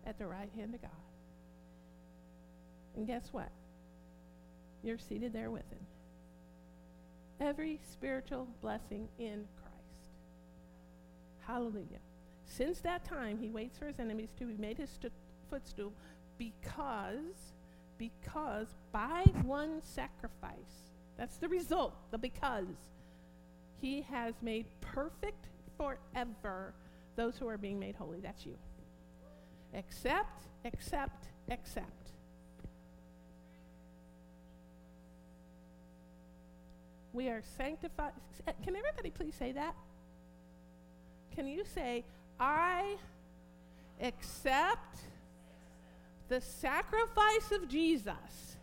[0.06, 0.90] at the right hand of God.
[2.96, 3.50] And guess what?
[4.82, 5.84] You're seated there with him.
[7.40, 10.12] Every spiritual blessing in Christ.
[11.46, 12.00] Hallelujah.
[12.46, 15.10] Since that time, he waits for his enemies to be made his stu-
[15.50, 15.92] footstool
[16.38, 17.52] because,
[17.98, 22.64] because by one sacrifice, that's the result, the because,
[23.80, 26.72] he has made perfect forever
[27.16, 28.20] those who are being made holy.
[28.20, 28.56] That's you.
[29.76, 32.10] Accept, accept, accept.
[37.12, 38.12] We are sanctified.
[38.48, 39.74] Uh, can everybody please say that?
[41.34, 42.04] Can you say,
[42.40, 42.96] I
[44.00, 44.98] accept
[46.28, 48.56] the sacrifice of Jesus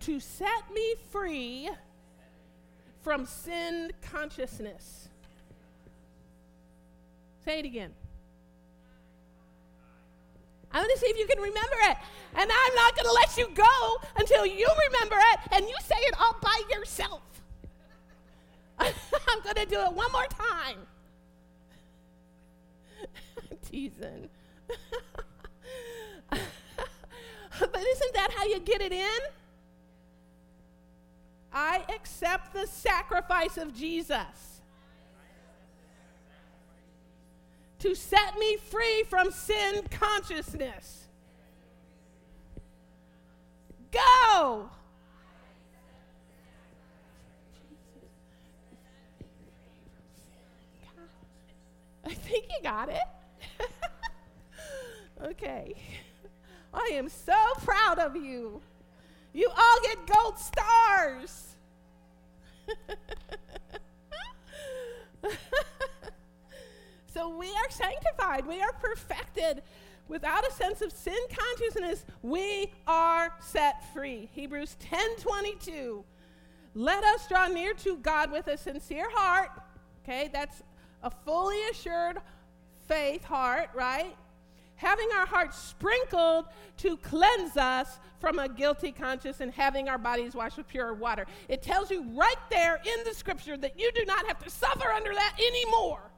[0.00, 1.70] to set me free
[3.02, 5.08] from sin consciousness?
[7.44, 7.92] Say it again.
[10.74, 11.96] I'm to see if you can remember it.
[12.34, 15.94] And I'm not going to let you go until you remember it and you say
[15.98, 17.22] it all by yourself.
[18.80, 20.78] I'm going to do it one more time.
[23.50, 24.28] I'm teasing.
[26.30, 26.40] but
[27.60, 29.20] isn't that how you get it in?
[31.52, 34.53] I accept the sacrifice of Jesus.
[37.84, 41.04] To set me free from sin consciousness.
[43.92, 44.70] Go!
[52.06, 52.96] I think you got it.
[55.22, 55.74] okay.
[56.72, 58.62] I am so proud of you.
[59.34, 61.56] You all get gold stars.
[67.14, 69.62] So we are sanctified, we are perfected.
[70.08, 74.28] Without a sense of sin consciousness, we are set free.
[74.32, 76.04] Hebrews 10:22.
[76.74, 79.52] Let us draw near to God with a sincere heart.
[80.02, 80.64] Okay, that's
[81.04, 82.18] a fully assured
[82.88, 84.16] faith heart, right?
[84.74, 86.46] Having our hearts sprinkled
[86.78, 91.26] to cleanse us from a guilty conscience and having our bodies washed with pure water.
[91.48, 94.90] It tells you right there in the scripture that you do not have to suffer
[94.90, 96.10] under that anymore.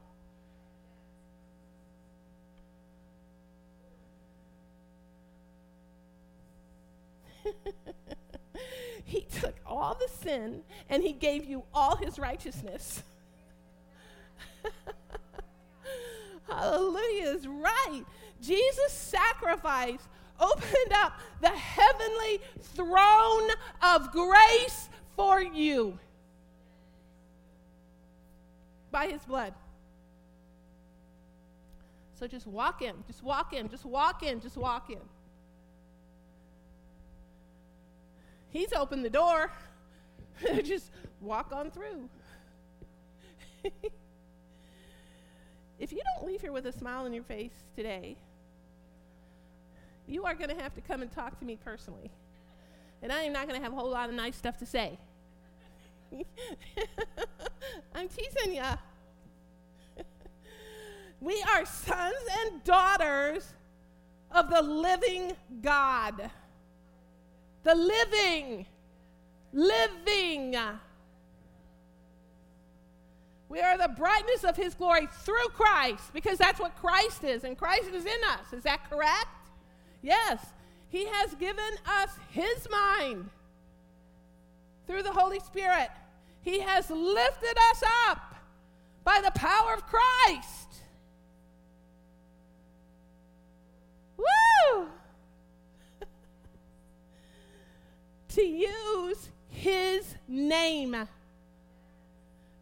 [9.03, 13.03] he took all the sin and he gave you all his righteousness.
[16.49, 18.03] Hallelujah is right.
[18.41, 20.07] Jesus' sacrifice
[20.39, 22.39] opened up the heavenly
[22.75, 23.49] throne
[23.81, 25.97] of grace for you
[28.91, 29.53] by his blood.
[32.19, 34.99] So just walk in, just walk in, just walk in, just walk in.
[38.49, 39.51] He's opened the door.
[40.63, 40.91] just
[41.21, 42.09] walk on through.
[45.79, 48.17] if you don't leave here with a smile on your face today,
[50.07, 52.11] you are going to have to come and talk to me personally.
[53.01, 54.97] And I am not going to have a whole lot of nice stuff to say.
[57.93, 58.63] I'm teasing you.
[61.19, 63.53] we are sons and daughters
[64.31, 66.31] of the living God.
[67.67, 68.65] The living,
[69.51, 70.55] living.
[73.49, 77.57] We are the brightness of his glory through Christ because that's what Christ is, and
[77.57, 78.53] Christ is in us.
[78.53, 79.49] Is that correct?
[80.01, 80.45] Yes.
[80.87, 83.29] He has given us his mind
[84.87, 85.89] through the Holy Spirit.
[86.43, 88.35] He has lifted us up
[89.03, 90.69] by the power of Christ.
[94.15, 94.87] Woo!
[98.37, 100.95] To use his name.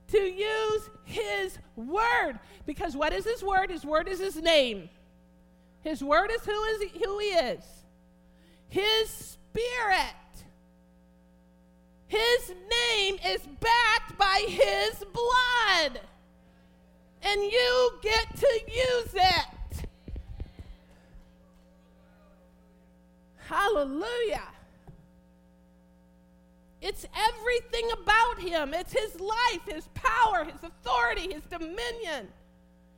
[0.07, 2.39] To use his word.
[2.65, 3.69] Because what is his word?
[3.69, 4.89] His word is his name.
[5.81, 7.63] His word is who, is who he is.
[8.69, 10.15] His spirit.
[12.07, 15.99] His name is backed by his blood.
[17.21, 19.85] And you get to use it.
[23.49, 24.47] Hallelujah.
[26.87, 28.71] It's everything about him.
[28.75, 32.27] It's his life, his power, his authority, his dominion,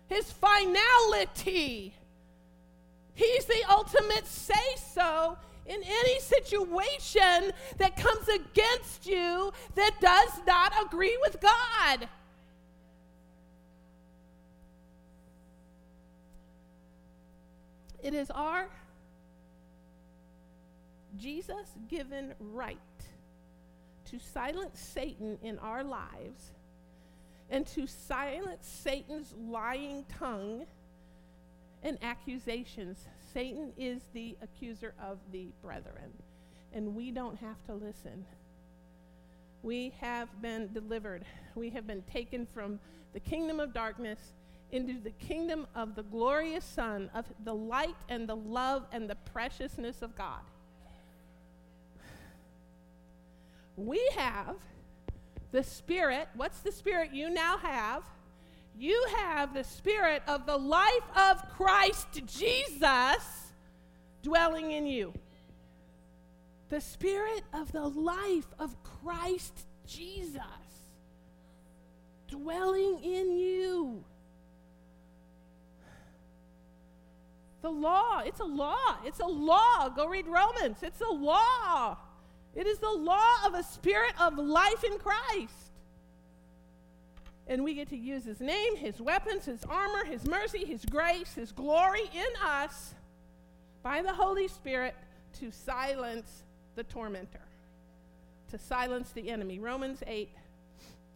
[0.10, 1.94] his finality.
[3.14, 10.74] He's the ultimate say so in any situation that comes against you that does not
[10.86, 12.10] agree with God.
[18.04, 18.68] It is our
[21.18, 22.80] Jesus given right
[24.12, 26.51] to silence Satan in our lives
[27.49, 30.66] and to silence Satan's lying tongue
[31.84, 32.97] and accusations.
[33.34, 36.12] Satan is the accuser of the brethren,
[36.74, 38.26] and we don't have to listen.
[39.64, 41.26] We have been delivered.
[41.55, 42.80] We have been taken from
[43.14, 44.20] the kingdom of darkness
[44.72, 49.16] into the kingdom of the glorious Son, of the light and the love and the
[49.16, 50.41] preciousness of God.
[53.78, 54.56] We have
[55.52, 56.28] the Spirit.
[56.36, 58.04] What's the Spirit you now have?
[58.78, 63.54] You have the Spirit of the life of Christ Jesus
[64.24, 65.14] dwelling in you.
[66.70, 70.42] The Spirit of the life of Christ Jesus
[72.28, 74.04] dwelling in you.
[77.62, 78.98] The law, it's a law.
[79.06, 79.90] It's a law.
[79.90, 80.78] Go read Romans.
[80.82, 81.98] It's a law.
[82.58, 85.53] It is the law of a spirit of life in Christ.
[87.45, 91.36] And we get to use his name, his weapons, his armor, his mercy, his grace,
[91.36, 92.95] his glory in us
[93.84, 94.95] by the Holy Spirit
[95.39, 96.41] to silence
[96.76, 97.45] the tormentor,
[98.49, 99.60] to silence the enemy.
[99.60, 100.28] Romans 8,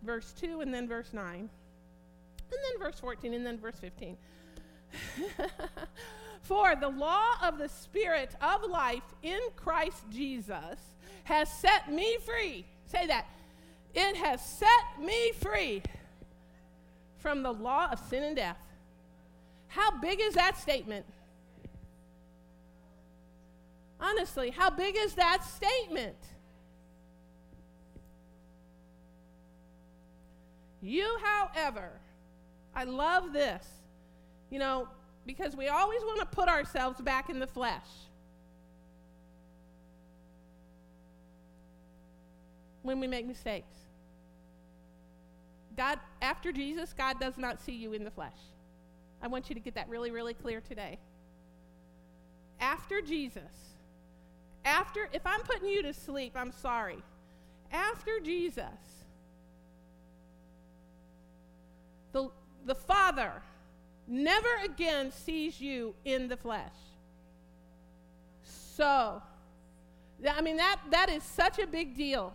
[0.04, 1.50] verse 2, and then verse 9, and
[2.52, 4.16] then verse 14, and then verse 15.
[6.44, 10.78] For the law of the Spirit of life in Christ Jesus
[11.24, 12.66] has set me free.
[12.88, 13.26] Say that.
[13.94, 15.82] It has set me free
[17.18, 18.58] from the law of sin and death.
[19.68, 21.06] How big is that statement?
[24.00, 26.16] Honestly, how big is that statement?
[30.82, 31.92] You, however,
[32.76, 33.66] I love this,
[34.50, 34.88] you know,
[35.28, 37.86] because we always want to put ourselves back in the flesh.
[42.84, 43.76] When we make mistakes.
[45.78, 48.38] God, after Jesus, God does not see you in the flesh.
[49.22, 50.98] I want you to get that really, really clear today.
[52.60, 53.44] After Jesus,
[54.66, 57.00] after, if I'm putting you to sleep, I'm sorry.
[57.72, 58.66] After Jesus,
[62.12, 62.30] the,
[62.66, 63.32] the Father
[64.08, 66.74] never again sees you in the flesh.
[68.44, 69.22] So,
[70.30, 72.34] I mean, that, that is such a big deal.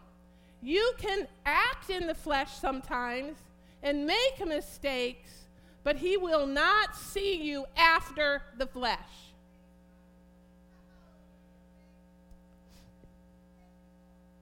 [0.67, 3.37] You can act in the flesh sometimes
[3.85, 5.45] and make mistakes,
[5.85, 8.99] but He will not see you after the flesh.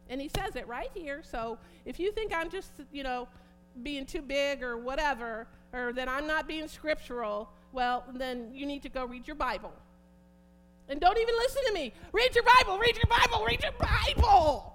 [0.08, 1.20] And He says it right here.
[1.22, 3.28] So if you think I'm just, you know,
[3.82, 8.82] being too big or whatever, or that I'm not being scriptural, well, then you need
[8.84, 9.74] to go read your Bible.
[10.88, 11.92] And don't even listen to me.
[12.12, 14.73] Read your Bible, read your Bible, read your Bible.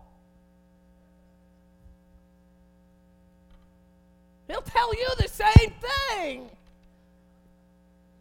[4.50, 5.74] He'll tell you the same
[6.10, 6.50] thing.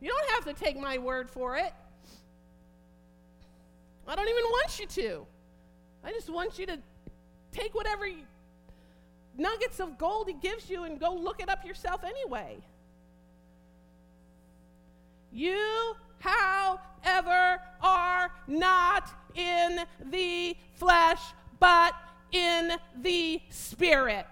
[0.00, 1.72] You don't have to take my word for it.
[4.06, 5.26] I don't even want you to.
[6.04, 6.78] I just want you to
[7.50, 8.06] take whatever
[9.36, 12.58] nuggets of gold he gives you and go look it up yourself anyway.
[15.32, 21.20] You, however, are not in the flesh,
[21.58, 21.94] but
[22.32, 24.26] in the spirit.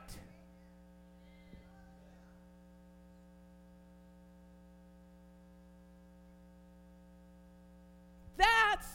[8.36, 8.86] That's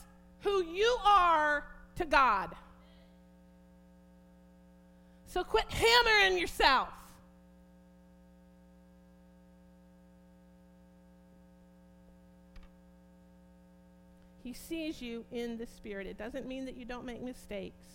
[0.61, 1.65] you are
[1.97, 2.55] to God.
[5.27, 6.89] So quit hammering yourself.
[14.43, 16.07] He sees you in the Spirit.
[16.07, 17.85] It doesn't mean that you don't make mistakes.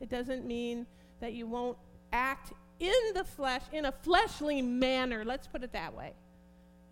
[0.00, 0.86] It doesn't mean
[1.20, 1.78] that you won't
[2.12, 5.24] act in the flesh, in a fleshly manner.
[5.24, 6.12] Let's put it that way.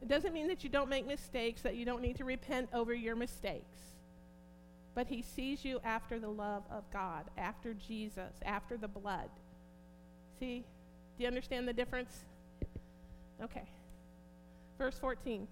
[0.01, 2.95] It doesn't mean that you don't make mistakes, that you don't need to repent over
[2.95, 3.90] your mistakes.
[4.95, 9.31] But He sees you after the love of God, after Jesus, after the blood.
[10.39, 10.65] See?
[11.17, 12.25] Do you understand the difference?
[13.43, 13.65] Okay.
[14.79, 15.47] Verse 14.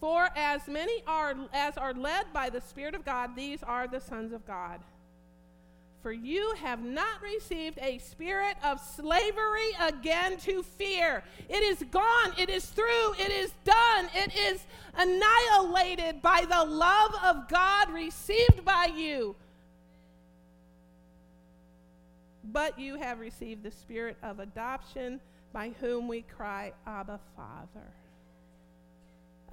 [0.00, 4.00] For as many are as are led by the Spirit of God, these are the
[4.00, 4.80] sons of God.
[6.02, 11.22] For you have not received a spirit of slavery again to fear.
[11.48, 12.32] It is gone.
[12.38, 13.14] It is through.
[13.18, 14.08] It is done.
[14.14, 14.64] It is
[14.96, 19.36] annihilated by the love of God received by you.
[22.44, 25.20] But you have received the spirit of adoption
[25.52, 27.86] by whom we cry, Abba, Father.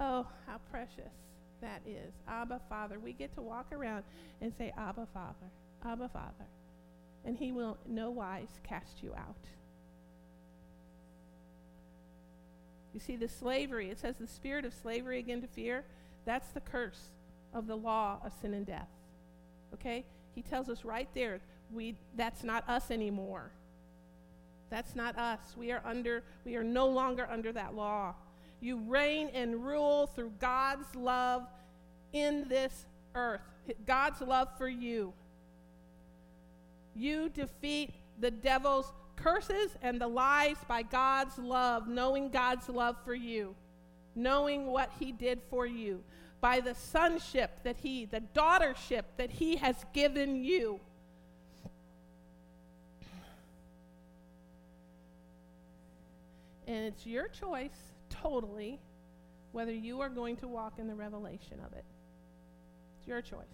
[0.00, 1.12] Oh, how precious
[1.60, 2.12] that is.
[2.26, 2.98] Abba, Father.
[2.98, 4.04] We get to walk around
[4.40, 5.50] and say, Abba, Father,
[5.84, 6.46] Abba, Father.
[7.24, 9.36] And he will no wise cast you out.
[12.94, 15.84] You see, the slavery, it says the spirit of slavery again to fear,
[16.24, 17.10] that's the curse
[17.54, 18.88] of the law of sin and death.
[19.74, 20.04] Okay?
[20.34, 21.40] He tells us right there,
[21.72, 23.50] we, that's not us anymore.
[24.70, 25.56] That's not us.
[25.56, 28.14] We are under, we are no longer under that law.
[28.60, 31.46] You reign and rule through God's love
[32.12, 33.40] in this earth,
[33.86, 35.12] God's love for you.
[36.98, 43.14] You defeat the devil's curses and the lies by God's love, knowing God's love for
[43.14, 43.54] you,
[44.16, 46.02] knowing what he did for you,
[46.40, 50.80] by the sonship that he, the daughtership that he has given you.
[56.66, 57.70] And it's your choice
[58.10, 58.80] totally
[59.52, 61.84] whether you are going to walk in the revelation of it.
[62.98, 63.46] It's your choice.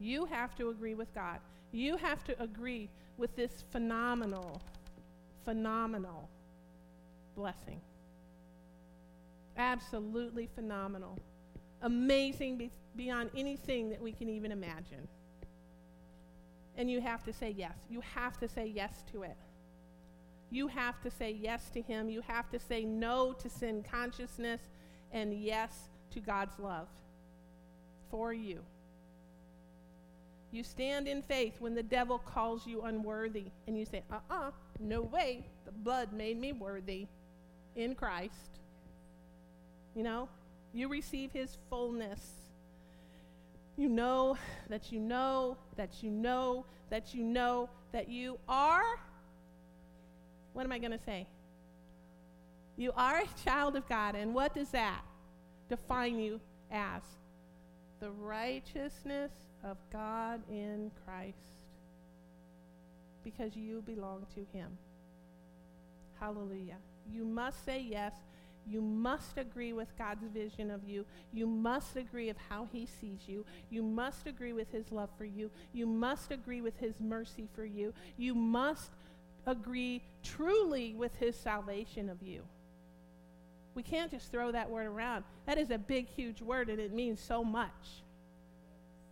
[0.00, 1.38] You have to agree with God.
[1.72, 2.88] You have to agree
[3.18, 4.60] with this phenomenal,
[5.44, 6.28] phenomenal
[7.34, 7.80] blessing.
[9.56, 11.18] Absolutely phenomenal.
[11.82, 15.08] Amazing be- beyond anything that we can even imagine.
[16.76, 17.74] And you have to say yes.
[17.88, 19.36] You have to say yes to it.
[20.50, 22.08] You have to say yes to Him.
[22.08, 24.60] You have to say no to sin consciousness
[25.12, 26.88] and yes to God's love
[28.10, 28.60] for you.
[30.52, 34.48] You stand in faith when the devil calls you unworthy, and you say, uh uh-uh,
[34.48, 37.06] uh, no way, the blood made me worthy
[37.74, 38.60] in Christ.
[39.94, 40.28] You know,
[40.72, 42.20] you receive his fullness.
[43.76, 44.38] You know
[44.68, 48.82] that you know that you know that you know that you are
[50.56, 51.26] what am I going to say?
[52.78, 55.02] You are a child of God, and what does that
[55.68, 56.40] define you
[56.70, 57.02] as?
[58.00, 59.30] The righteousness
[59.66, 61.36] of God in Christ.
[63.22, 64.78] Because you belong to Him.
[66.20, 66.76] Hallelujah.
[67.10, 68.12] You must say yes.
[68.68, 71.04] You must agree with God's vision of you.
[71.32, 73.44] You must agree of how he sees you.
[73.70, 75.52] You must agree with his love for you.
[75.72, 77.94] You must agree with his mercy for you.
[78.16, 78.90] You must
[79.46, 82.42] agree truly with his salvation of you.
[83.76, 85.22] We can't just throw that word around.
[85.46, 88.02] That is a big, huge word, and it means so much.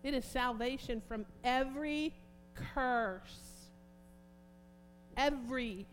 [0.05, 2.13] It is salvation from every
[2.75, 3.71] curse.
[5.17, 5.87] Every.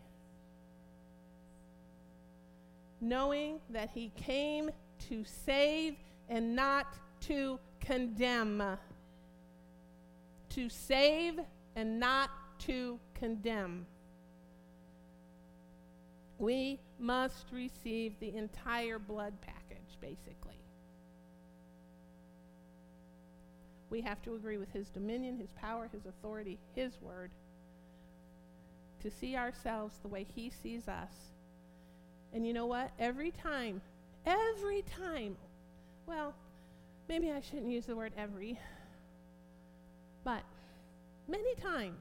[3.00, 4.70] Knowing that he came
[5.08, 5.96] to save
[6.28, 8.62] and not to condemn.
[10.50, 11.40] To save
[11.74, 13.86] and not to condemn.
[16.38, 20.58] We must receive the entire blood package, basically.
[23.92, 27.30] We have to agree with his dominion, his power, his authority, his word,
[29.02, 31.12] to see ourselves the way he sees us.
[32.32, 32.90] And you know what?
[32.98, 33.82] Every time,
[34.24, 35.36] every time,
[36.06, 36.34] well,
[37.06, 38.58] maybe I shouldn't use the word every,
[40.24, 40.42] but
[41.28, 42.00] many times,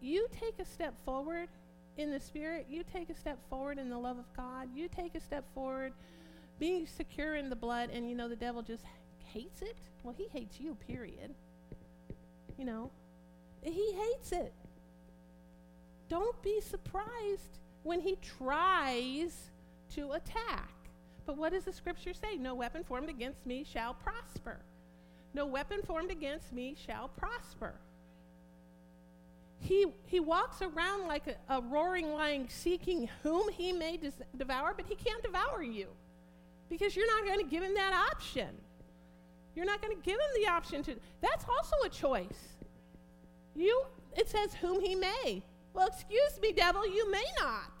[0.00, 1.50] you take a step forward
[1.98, 5.14] in the Spirit, you take a step forward in the love of God, you take
[5.14, 5.92] a step forward
[6.58, 8.84] being secure in the blood, and you know the devil just
[9.32, 9.76] hates it.
[10.02, 11.34] Well, he hates you, period.
[12.58, 12.90] You know,
[13.62, 14.52] he hates it.
[16.08, 19.50] Don't be surprised when he tries
[19.94, 20.70] to attack.
[21.26, 22.36] But what does the scripture say?
[22.36, 24.58] No weapon formed against me shall prosper.
[25.34, 27.74] No weapon formed against me shall prosper.
[29.60, 34.74] He, he walks around like a, a roaring lion seeking whom he may dis- devour,
[34.76, 35.88] but he can't devour you
[36.68, 38.48] because you're not going to give him that option.
[39.56, 40.94] You're not going to give him the option to.
[41.22, 42.56] That's also a choice.
[43.54, 43.84] You,
[44.14, 45.42] it says whom he may.
[45.72, 47.72] Well, excuse me, devil, you may not.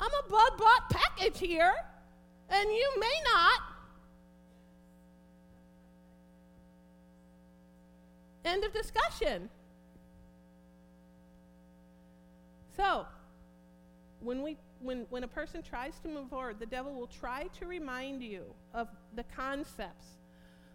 [0.00, 1.72] I'm a blood bought package here,
[2.50, 3.60] and you may not.
[8.44, 9.48] End of discussion.
[12.76, 13.06] So,
[14.18, 17.66] when we when when a person tries to move forward, the devil will try to
[17.66, 18.42] remind you
[18.74, 20.06] of the concepts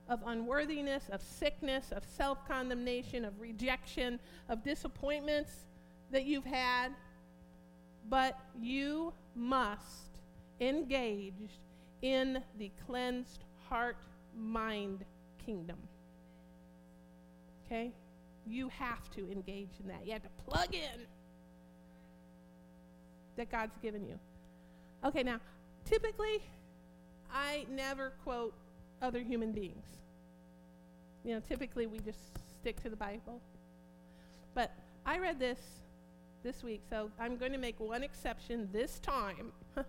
[0.10, 5.52] of unworthiness, of sickness, of self-condemnation, of rejection, of disappointments
[6.12, 6.90] that you've had,
[8.10, 10.22] but you must
[10.62, 11.60] engage
[12.02, 13.98] in the cleansed heart
[14.36, 15.04] mind
[15.46, 15.78] kingdom.
[17.66, 17.92] Okay?
[18.46, 20.06] You have to engage in that.
[20.06, 21.06] You have to plug in
[23.38, 24.20] that God's given you.
[25.06, 25.40] Okay, now,
[25.86, 26.42] typically,
[27.32, 28.54] I never quote
[29.02, 29.86] other human beings.
[31.24, 32.20] You know, typically we just
[32.60, 33.42] stick to the Bible.
[34.54, 34.72] But
[35.06, 35.60] I read this
[36.44, 39.52] this week, so I'm going to make one exception this time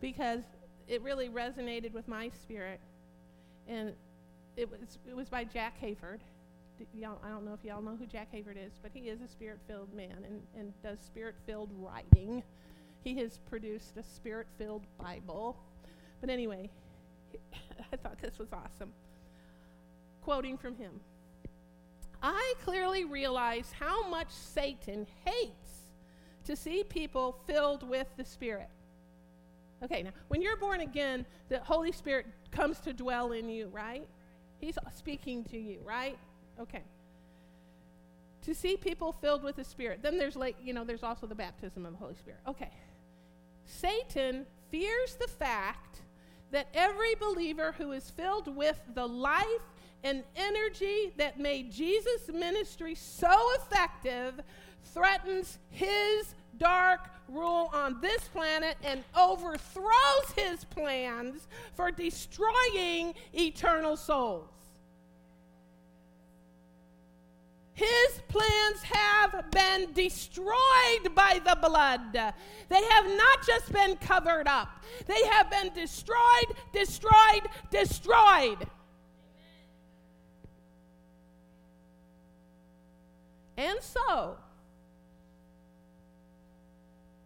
[0.00, 0.40] because
[0.88, 2.80] it really resonated with my spirit.
[3.68, 3.92] And
[4.56, 6.20] it was, it was by Jack Hayford
[6.94, 9.28] y'all, I don't know if y'all know who Jack Hayford is, but he is a
[9.28, 12.42] spirit filled man and, and does spirit filled writing.
[13.02, 15.56] He has produced a spirit filled Bible.
[16.20, 16.70] But anyway,
[17.92, 18.92] I thought this was awesome.
[20.22, 21.00] Quoting from him
[22.22, 25.92] I clearly realize how much Satan hates
[26.44, 28.68] to see people filled with the Spirit.
[29.82, 34.06] Okay, now, when you're born again, the Holy Spirit comes to dwell in you, right?
[34.58, 36.18] He's speaking to you, right?
[36.60, 36.82] Okay.
[38.42, 40.00] To see people filled with the Spirit.
[40.02, 42.40] Then there's like, you know, there's also the baptism of the Holy Spirit.
[42.46, 42.70] Okay.
[43.70, 46.00] Satan fears the fact
[46.50, 49.44] that every believer who is filled with the life
[50.02, 54.40] and energy that made Jesus' ministry so effective
[54.82, 64.48] threatens his dark rule on this planet and overthrows his plans for destroying eternal souls.
[67.80, 72.12] His plans have been destroyed by the blood.
[72.12, 74.68] They have not just been covered up,
[75.06, 78.68] they have been destroyed, destroyed, destroyed.
[83.56, 84.36] And so,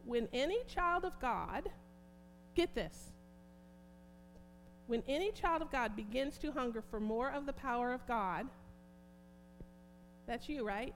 [0.05, 1.68] when any child of God,
[2.55, 3.11] get this,
[4.86, 8.46] when any child of God begins to hunger for more of the power of God,
[10.26, 10.94] that's you, right?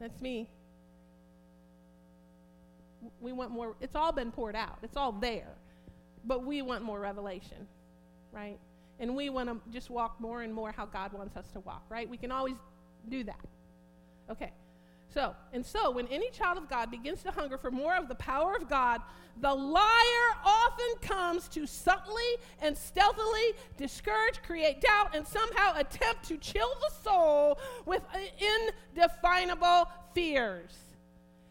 [0.00, 0.48] That's me.
[3.20, 3.74] We want more.
[3.80, 5.54] It's all been poured out, it's all there.
[6.24, 7.66] But we want more revelation,
[8.30, 8.58] right?
[9.00, 11.82] And we want to just walk more and more how God wants us to walk,
[11.88, 12.08] right?
[12.08, 12.54] We can always
[13.08, 13.40] do that.
[14.30, 14.52] Okay.
[15.12, 18.14] So, and so when any child of God begins to hunger for more of the
[18.14, 19.02] power of God,
[19.40, 22.22] the liar often comes to subtly
[22.60, 28.02] and stealthily discourage, create doubt, and somehow attempt to chill the soul with
[28.96, 30.76] indefinable fears.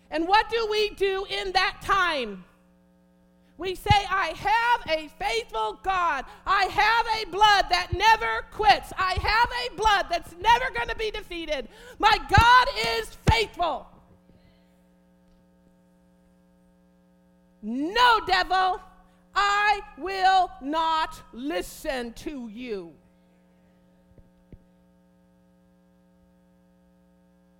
[0.09, 2.43] And what do we do in that time?
[3.62, 6.26] We say, I have a faithful God.
[6.47, 8.91] I have a blood that never quits.
[8.97, 11.68] I have a blood that's never going to be defeated.
[11.99, 13.86] My God is faithful.
[17.62, 18.82] No, devil,
[19.36, 22.93] I will not listen to you.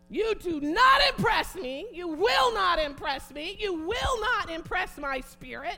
[0.10, 1.86] You do not impress me.
[1.94, 3.56] You will not impress me.
[3.60, 5.78] You will not impress my spirit.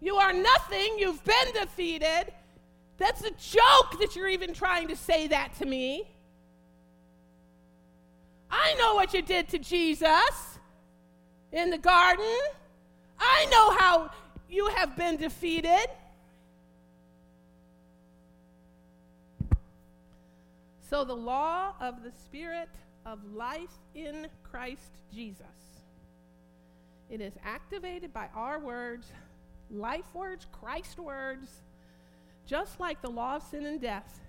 [0.00, 0.96] You are nothing.
[0.98, 2.32] You've been defeated.
[2.98, 6.04] That's a joke that you're even trying to say that to me.
[8.50, 10.58] I know what you did to Jesus
[11.52, 12.38] in the garden.
[13.18, 14.10] I know how
[14.48, 15.86] you have been defeated.
[20.88, 22.68] So, the law of the Spirit
[23.06, 25.46] of life in Christ Jesus.
[27.08, 29.06] It is activated by our words,
[29.70, 31.48] life words, Christ words,
[32.46, 34.20] just like the law of sin and death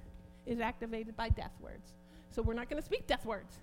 [0.45, 1.93] is activated by death words.
[2.31, 3.57] So, we're not going to speak death words.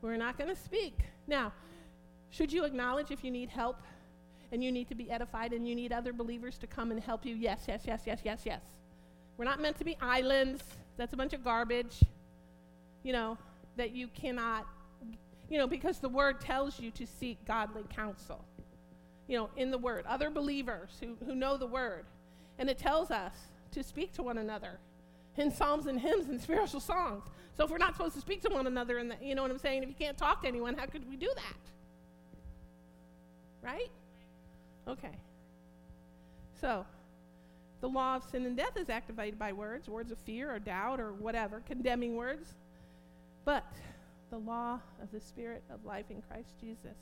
[0.00, 0.98] We're not going to speak.
[1.26, 1.52] Now,
[2.30, 3.80] should you acknowledge if you need help
[4.52, 7.26] and you need to be edified and you need other believers to come and help
[7.26, 7.34] you?
[7.34, 8.62] Yes, yes, yes, yes, yes, yes.
[9.36, 10.62] We're not meant to be islands.
[10.96, 12.00] That's a bunch of garbage,
[13.02, 13.38] you know,
[13.76, 14.66] that you cannot,
[15.48, 18.44] you know, because the word tells you to seek godly counsel,
[19.28, 20.04] you know, in the word.
[20.08, 22.06] Other believers who, who know the word.
[22.58, 23.34] And it tells us
[23.72, 24.80] to speak to one another
[25.36, 27.24] in psalms and hymns and spiritual songs.
[27.56, 29.58] So if we're not supposed to speak to one another, and you know what I'm
[29.58, 31.56] saying, if you can't talk to anyone, how could we do that?
[33.62, 33.90] Right?
[34.88, 35.16] Okay.
[36.60, 36.86] So,
[37.80, 40.98] the law of sin and death is activated by words, words of fear or doubt
[40.98, 42.54] or whatever, condemning words.
[43.44, 43.64] But
[44.30, 46.96] the law of the Spirit of life in Christ Jesus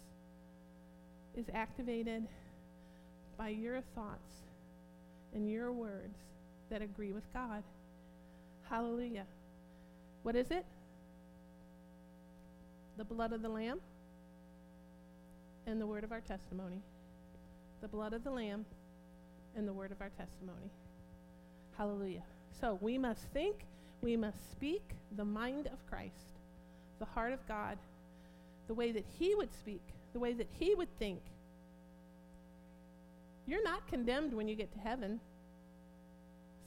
[1.36, 2.26] is activated
[3.36, 4.42] by your thoughts
[5.34, 6.16] and your words
[6.70, 7.62] that agree with God.
[8.68, 9.24] Hallelujah.
[10.22, 10.64] What is it?
[12.96, 13.80] The blood of the Lamb
[15.66, 16.80] and the word of our testimony.
[17.82, 18.64] The blood of the Lamb
[19.56, 20.70] and the word of our testimony.
[21.76, 22.22] Hallelujah.
[22.60, 23.56] So we must think,
[24.00, 24.82] we must speak
[25.16, 26.40] the mind of Christ,
[26.98, 27.76] the heart of God,
[28.66, 29.82] the way that He would speak,
[30.16, 31.20] the way that He would think.
[33.46, 35.20] You're not condemned when you get to heaven.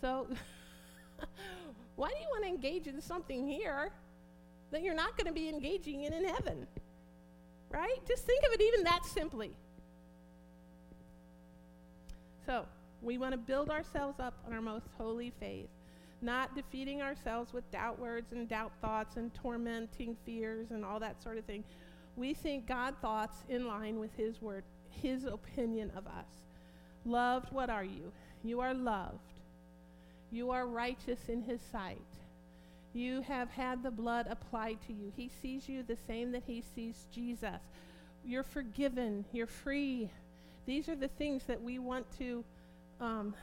[0.02, 0.28] So,
[1.96, 3.92] why do you want to engage in something here
[4.70, 6.68] that you're not going to be engaging in in heaven?
[7.72, 7.98] Right?
[8.08, 9.52] Just think of it even that simply.
[12.46, 12.68] So,
[13.02, 15.70] we want to build ourselves up on our most holy faith,
[16.22, 21.24] not defeating ourselves with doubt words and doubt thoughts and tormenting fears and all that
[21.24, 21.64] sort of thing.
[22.20, 26.28] We think God thoughts in line with His word, His opinion of us.
[27.06, 28.12] Loved, what are you?
[28.44, 29.40] You are loved.
[30.30, 31.98] You are righteous in His sight.
[32.94, 35.14] You have had the blood applied to you.
[35.16, 37.62] He sees you the same that He sees Jesus.
[38.26, 39.24] You're forgiven.
[39.32, 40.10] You're free.
[40.66, 42.44] These are the things that we want to
[43.00, 43.34] um,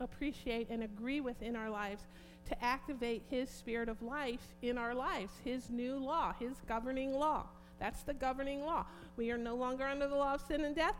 [0.00, 2.02] appreciate and agree with in our lives
[2.50, 7.46] to activate His spirit of life in our lives, His new law, His governing law.
[7.78, 8.86] That's the governing law.
[9.16, 10.94] We are no longer under the law of sin and death.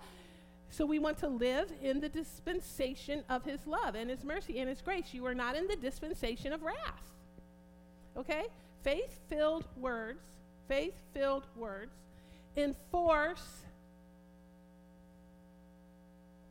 [0.71, 4.69] So we want to live in the dispensation of His love and His mercy and
[4.69, 5.13] His grace.
[5.13, 6.77] You are not in the dispensation of wrath.
[8.17, 8.45] Okay?
[8.83, 10.21] Faith filled words,
[10.69, 11.93] faith filled words
[12.57, 13.63] enforce,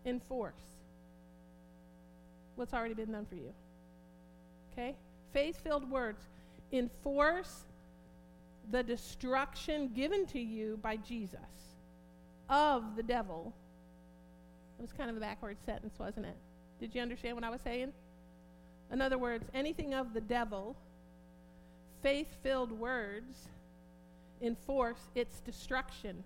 [0.05, 0.53] enforce
[2.55, 3.53] what's already been done for you.
[4.73, 4.95] Okay?
[5.33, 6.23] Faith filled words
[6.71, 7.63] enforce
[8.71, 11.39] the destruction given to you by Jesus
[12.49, 13.53] of the devil.
[14.77, 16.37] It was kind of a backward sentence, wasn't it?
[16.79, 17.91] Did you understand what I was saying?
[18.91, 20.75] In other words, anything of the devil,
[22.01, 23.49] faith filled words
[24.41, 26.23] enforce its destruction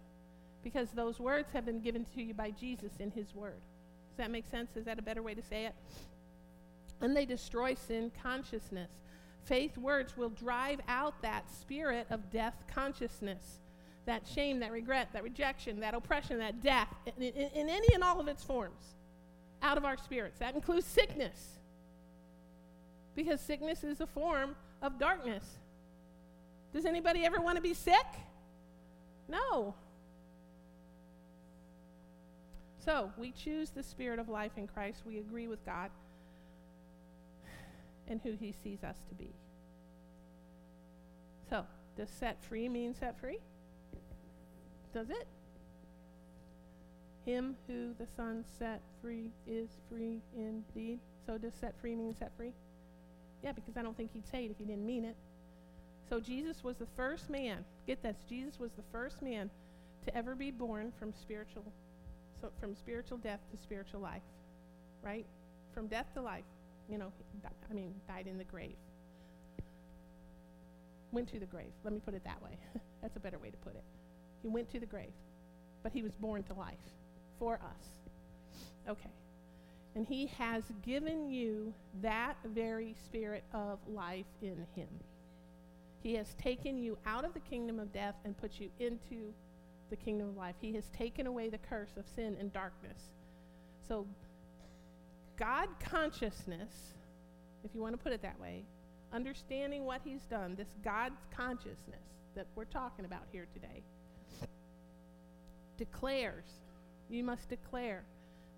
[0.63, 3.61] because those words have been given to you by Jesus in his word.
[4.09, 4.75] Does that make sense?
[4.75, 5.73] Is that a better way to say it?
[7.01, 8.91] and they destroy sin consciousness.
[9.45, 13.59] Faith words will drive out that spirit of death consciousness,
[14.05, 16.87] that shame, that regret, that rejection, that oppression, that death,
[17.17, 18.95] in, in, in any and all of its forms,
[19.61, 20.39] out of our spirits.
[20.39, 21.57] That includes sickness,
[23.15, 25.43] because sickness is a form of darkness.
[26.73, 28.05] Does anybody ever want to be sick?
[29.27, 29.73] No.
[32.83, 35.01] So, we choose the spirit of life in Christ.
[35.05, 35.91] We agree with God
[38.11, 39.29] and who he sees us to be.
[41.49, 41.65] So,
[41.97, 43.39] does set free mean set free?
[44.93, 45.27] Does it?
[47.25, 50.99] Him who the Son set free is free indeed.
[51.25, 52.51] So, does set free mean set free?
[53.43, 55.15] Yeah, because I don't think he'd say it if he didn't mean it.
[56.09, 59.49] So, Jesus was the first man, get this, Jesus was the first man
[60.05, 61.63] to ever be born from spiritual
[62.41, 64.23] so from spiritual death to spiritual life.
[65.03, 65.25] Right?
[65.73, 66.43] From death to life
[66.91, 67.11] you know,
[67.69, 68.75] I mean, died in the grave.
[71.11, 71.71] went to the grave.
[71.83, 72.57] Let me put it that way.
[73.01, 73.83] That's a better way to put it.
[74.41, 75.13] He went to the grave,
[75.83, 76.75] but he was born to life
[77.39, 77.87] for us.
[78.89, 79.09] Okay.
[79.95, 84.87] And he has given you that very spirit of life in him.
[86.03, 89.33] He has taken you out of the kingdom of death and put you into
[89.89, 90.55] the kingdom of life.
[90.59, 93.01] He has taken away the curse of sin and darkness.
[93.87, 94.07] So,
[95.41, 96.69] God consciousness,
[97.63, 98.61] if you want to put it that way,
[99.11, 103.81] understanding what He's done, this God consciousness that we're talking about here today,
[105.79, 106.45] declares,
[107.09, 108.03] you must declare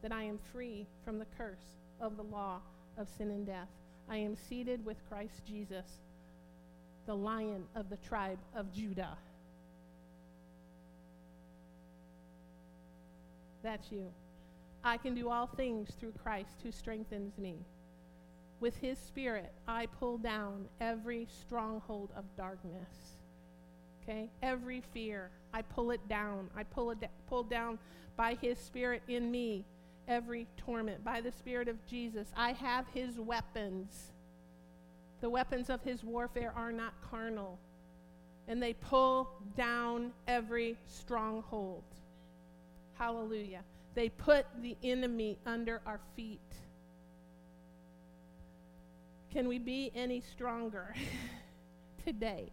[0.02, 2.60] that I am free from the curse of the law
[2.98, 3.70] of sin and death.
[4.10, 5.86] I am seated with Christ Jesus,
[7.06, 9.18] the lion of the tribe of Judah.
[13.64, 14.12] That's you.
[14.84, 17.56] I can do all things through Christ who strengthens me.
[18.60, 23.18] With his spirit, I pull down every stronghold of darkness.
[24.02, 24.30] Okay?
[24.42, 26.50] Every fear, I pull it down.
[26.56, 27.80] I pull it da- pull down
[28.16, 29.66] by his spirit in me
[30.08, 32.28] every torment by the spirit of Jesus.
[32.36, 34.12] I have his weapons.
[35.22, 37.58] The weapons of his warfare are not carnal,
[38.48, 41.84] and they pull down every stronghold.
[42.98, 43.62] Hallelujah.
[43.96, 46.40] They put the enemy under our feet.
[49.32, 50.96] Can we be any stronger
[52.06, 52.52] today?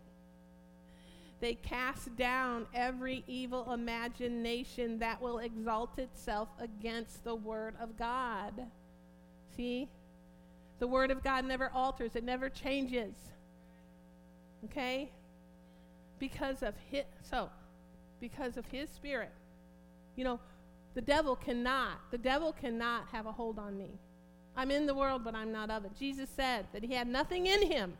[1.40, 8.52] They cast down every evil imagination that will exalt itself against the Word of God.
[9.56, 9.88] See?
[10.78, 13.14] The Word of God never alters, it never changes.
[14.66, 15.10] Okay?
[16.18, 17.48] Because of his, so,
[18.20, 19.32] because of his spirit.
[20.16, 20.40] You know,
[20.94, 23.90] the devil cannot, the devil cannot have a hold on me.
[24.56, 25.92] I'm in the world, but I'm not of it.
[25.98, 27.94] Jesus said that he had nothing in him.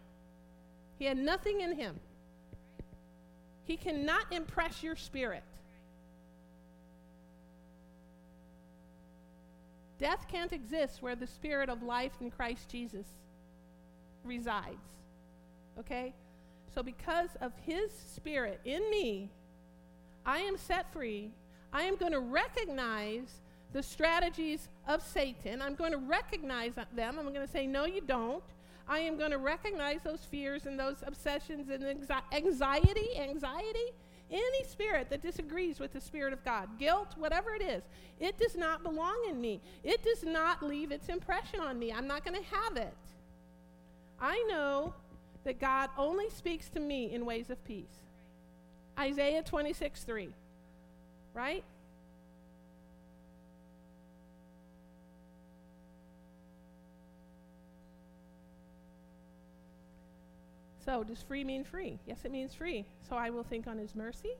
[0.98, 2.00] He had nothing in him.
[3.64, 5.44] He cannot impress your spirit.
[9.98, 13.06] Death can't exist where the spirit of life in Christ Jesus
[14.24, 14.82] resides.
[15.78, 16.14] Okay?
[16.74, 19.30] So, because of his spirit in me,
[20.24, 21.32] I am set free.
[21.72, 23.40] I am going to recognize
[23.72, 25.62] the strategies of Satan.
[25.62, 27.18] I'm going to recognize them.
[27.18, 28.42] I'm going to say, No, you don't.
[28.88, 31.84] I am going to recognize those fears and those obsessions and
[32.32, 33.92] anxiety, anxiety,
[34.32, 37.82] any spirit that disagrees with the Spirit of God, guilt, whatever it is,
[38.18, 39.60] it does not belong in me.
[39.84, 41.92] It does not leave its impression on me.
[41.92, 42.94] I'm not going to have it.
[44.20, 44.92] I know
[45.44, 47.86] that God only speaks to me in ways of peace.
[48.98, 50.28] Isaiah 26, 3.
[51.34, 51.64] Right?
[60.84, 61.98] So, does free mean free?
[62.06, 62.84] Yes, it means free.
[63.08, 64.32] So, I will think on his mercy.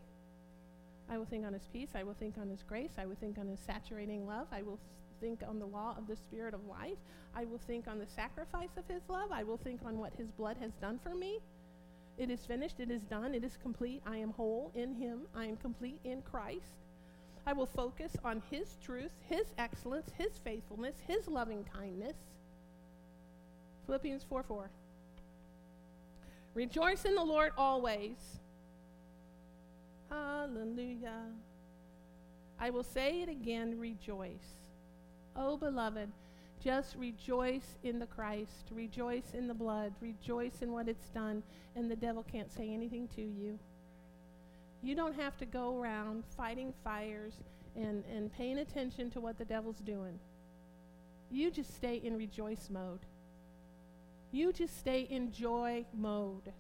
[1.09, 1.91] I will think on his peace.
[1.95, 2.93] I will think on his grace.
[2.99, 4.47] I will think on his saturating love.
[4.51, 4.78] I will
[5.20, 6.99] think on the law of the spirit of life.
[7.36, 9.30] I will think on the sacrifice of his love.
[9.32, 11.38] I will think on what his blood has done for me.
[12.20, 12.80] It is finished.
[12.80, 13.34] It is done.
[13.34, 14.02] It is complete.
[14.06, 15.20] I am whole in him.
[15.34, 16.76] I am complete in Christ.
[17.46, 22.16] I will focus on his truth, his excellence, his faithfulness, his loving kindness.
[23.86, 24.68] Philippians 4 4.
[26.52, 28.18] Rejoice in the Lord always.
[30.10, 31.22] Hallelujah.
[32.60, 34.58] I will say it again rejoice.
[35.34, 36.10] Oh, beloved,
[36.62, 41.42] just rejoice in the Christ, rejoice in the blood, rejoice in what it's done,
[41.74, 43.58] and the devil can't say anything to you.
[44.82, 47.34] You don't have to go around fighting fires
[47.76, 50.18] and, and paying attention to what the devil's doing.
[51.30, 53.00] You just stay in rejoice mode.
[54.32, 56.52] You just stay in joy mode.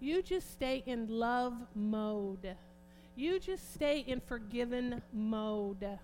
[0.00, 2.56] You just stay in love mode.
[3.16, 5.98] You just stay in forgiven mode.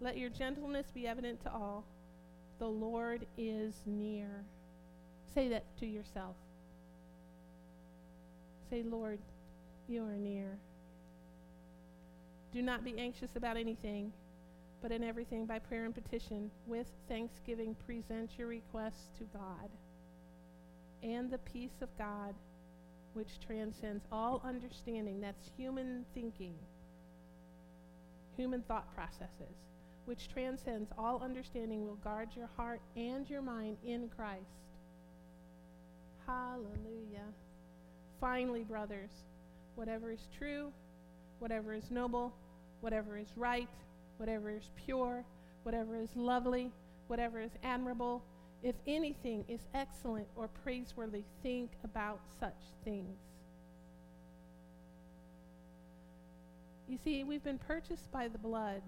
[0.00, 1.84] Let your gentleness be evident to all.
[2.58, 4.44] The Lord is near.
[5.34, 6.36] Say that to yourself.
[8.70, 9.18] Say, Lord,
[9.88, 10.58] you are near.
[12.52, 14.12] Do not be anxious about anything
[14.82, 19.68] but in everything by prayer and petition, with thanksgiving, present your requests to God.
[21.02, 22.34] And the peace of God,
[23.14, 26.54] which transcends all understanding, that's human thinking,
[28.36, 29.56] human thought processes,
[30.10, 34.42] which transcends all understanding, will guard your heart and your mind in Christ.
[36.26, 37.28] Hallelujah.
[38.20, 39.12] Finally, brothers,
[39.76, 40.72] whatever is true,
[41.38, 42.32] whatever is noble,
[42.80, 43.68] whatever is right,
[44.16, 45.24] whatever is pure,
[45.62, 46.72] whatever is lovely,
[47.06, 48.20] whatever is admirable,
[48.62, 53.16] If anything is excellent or praiseworthy, think about such things.
[56.88, 58.82] You see, we've been purchased by the blood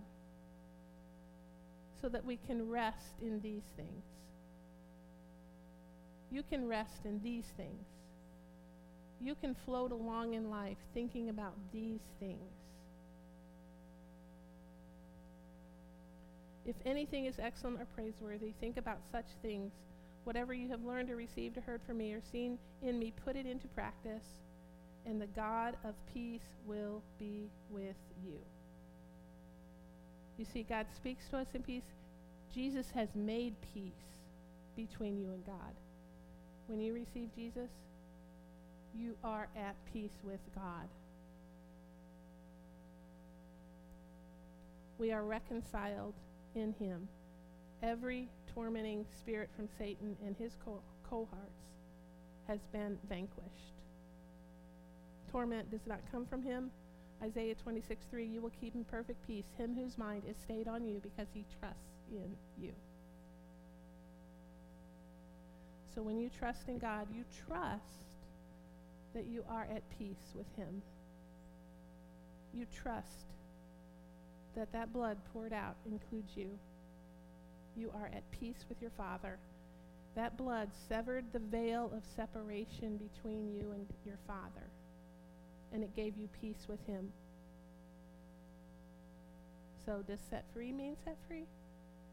[2.02, 4.02] so that we can rest in these things.
[6.32, 7.86] You can rest in these things.
[9.20, 12.40] You can float along in life thinking about these things.
[16.66, 19.72] If anything is excellent or praiseworthy, think about such things.
[20.24, 23.36] Whatever you have learned or received or heard from me or seen in me, put
[23.36, 24.24] it into practice,
[25.04, 28.38] and the God of peace will be with you.
[30.38, 31.82] You see, God speaks to us in peace.
[32.54, 33.92] Jesus has made peace
[34.76, 35.74] between you and God.
[36.66, 37.70] When you receive Jesus,
[38.94, 40.88] you are at peace with God.
[44.98, 46.14] We are reconciled
[46.54, 47.08] in him.
[47.82, 51.62] Every tormenting spirit from Satan and his co- cohorts
[52.46, 53.74] has been vanquished.
[55.30, 56.70] Torment does not come from him.
[57.22, 60.84] Isaiah 26, 3, you will keep in perfect peace him whose mind is stayed on
[60.84, 61.78] you because he trusts
[62.10, 62.72] in you.
[65.94, 68.06] So when you trust in God, you trust
[69.14, 70.82] that you are at peace with him.
[72.54, 73.26] You trust
[74.56, 76.48] that that blood poured out includes you.
[77.76, 79.38] You are at peace with your Father.
[80.14, 84.66] That blood severed the veil of separation between you and your Father,
[85.72, 87.12] and it gave you peace with Him.
[89.84, 91.44] So, does set free mean set free?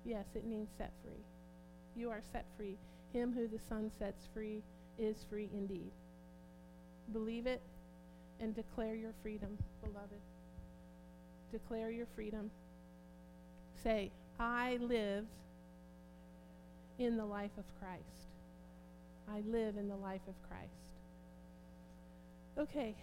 [0.05, 1.23] Yes, it means set free.
[1.95, 2.77] You are set free.
[3.13, 4.63] Him who the Son sets free
[4.97, 5.91] is free indeed.
[7.13, 7.61] Believe it
[8.39, 10.19] and declare your freedom, beloved
[11.51, 12.49] declare your freedom.
[13.83, 15.25] Say, I live
[16.97, 18.03] in the life of Christ.
[19.31, 20.71] I live in the life of Christ.
[22.57, 22.95] Okay,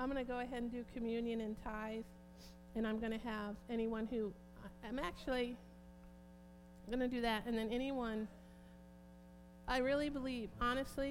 [0.00, 2.04] I'm going to go ahead and do communion and tithe,
[2.76, 4.32] and I'm going to have anyone who,
[4.86, 5.56] I'm actually
[6.86, 8.28] going to do that, and then anyone,
[9.66, 11.06] I really believe, honestly,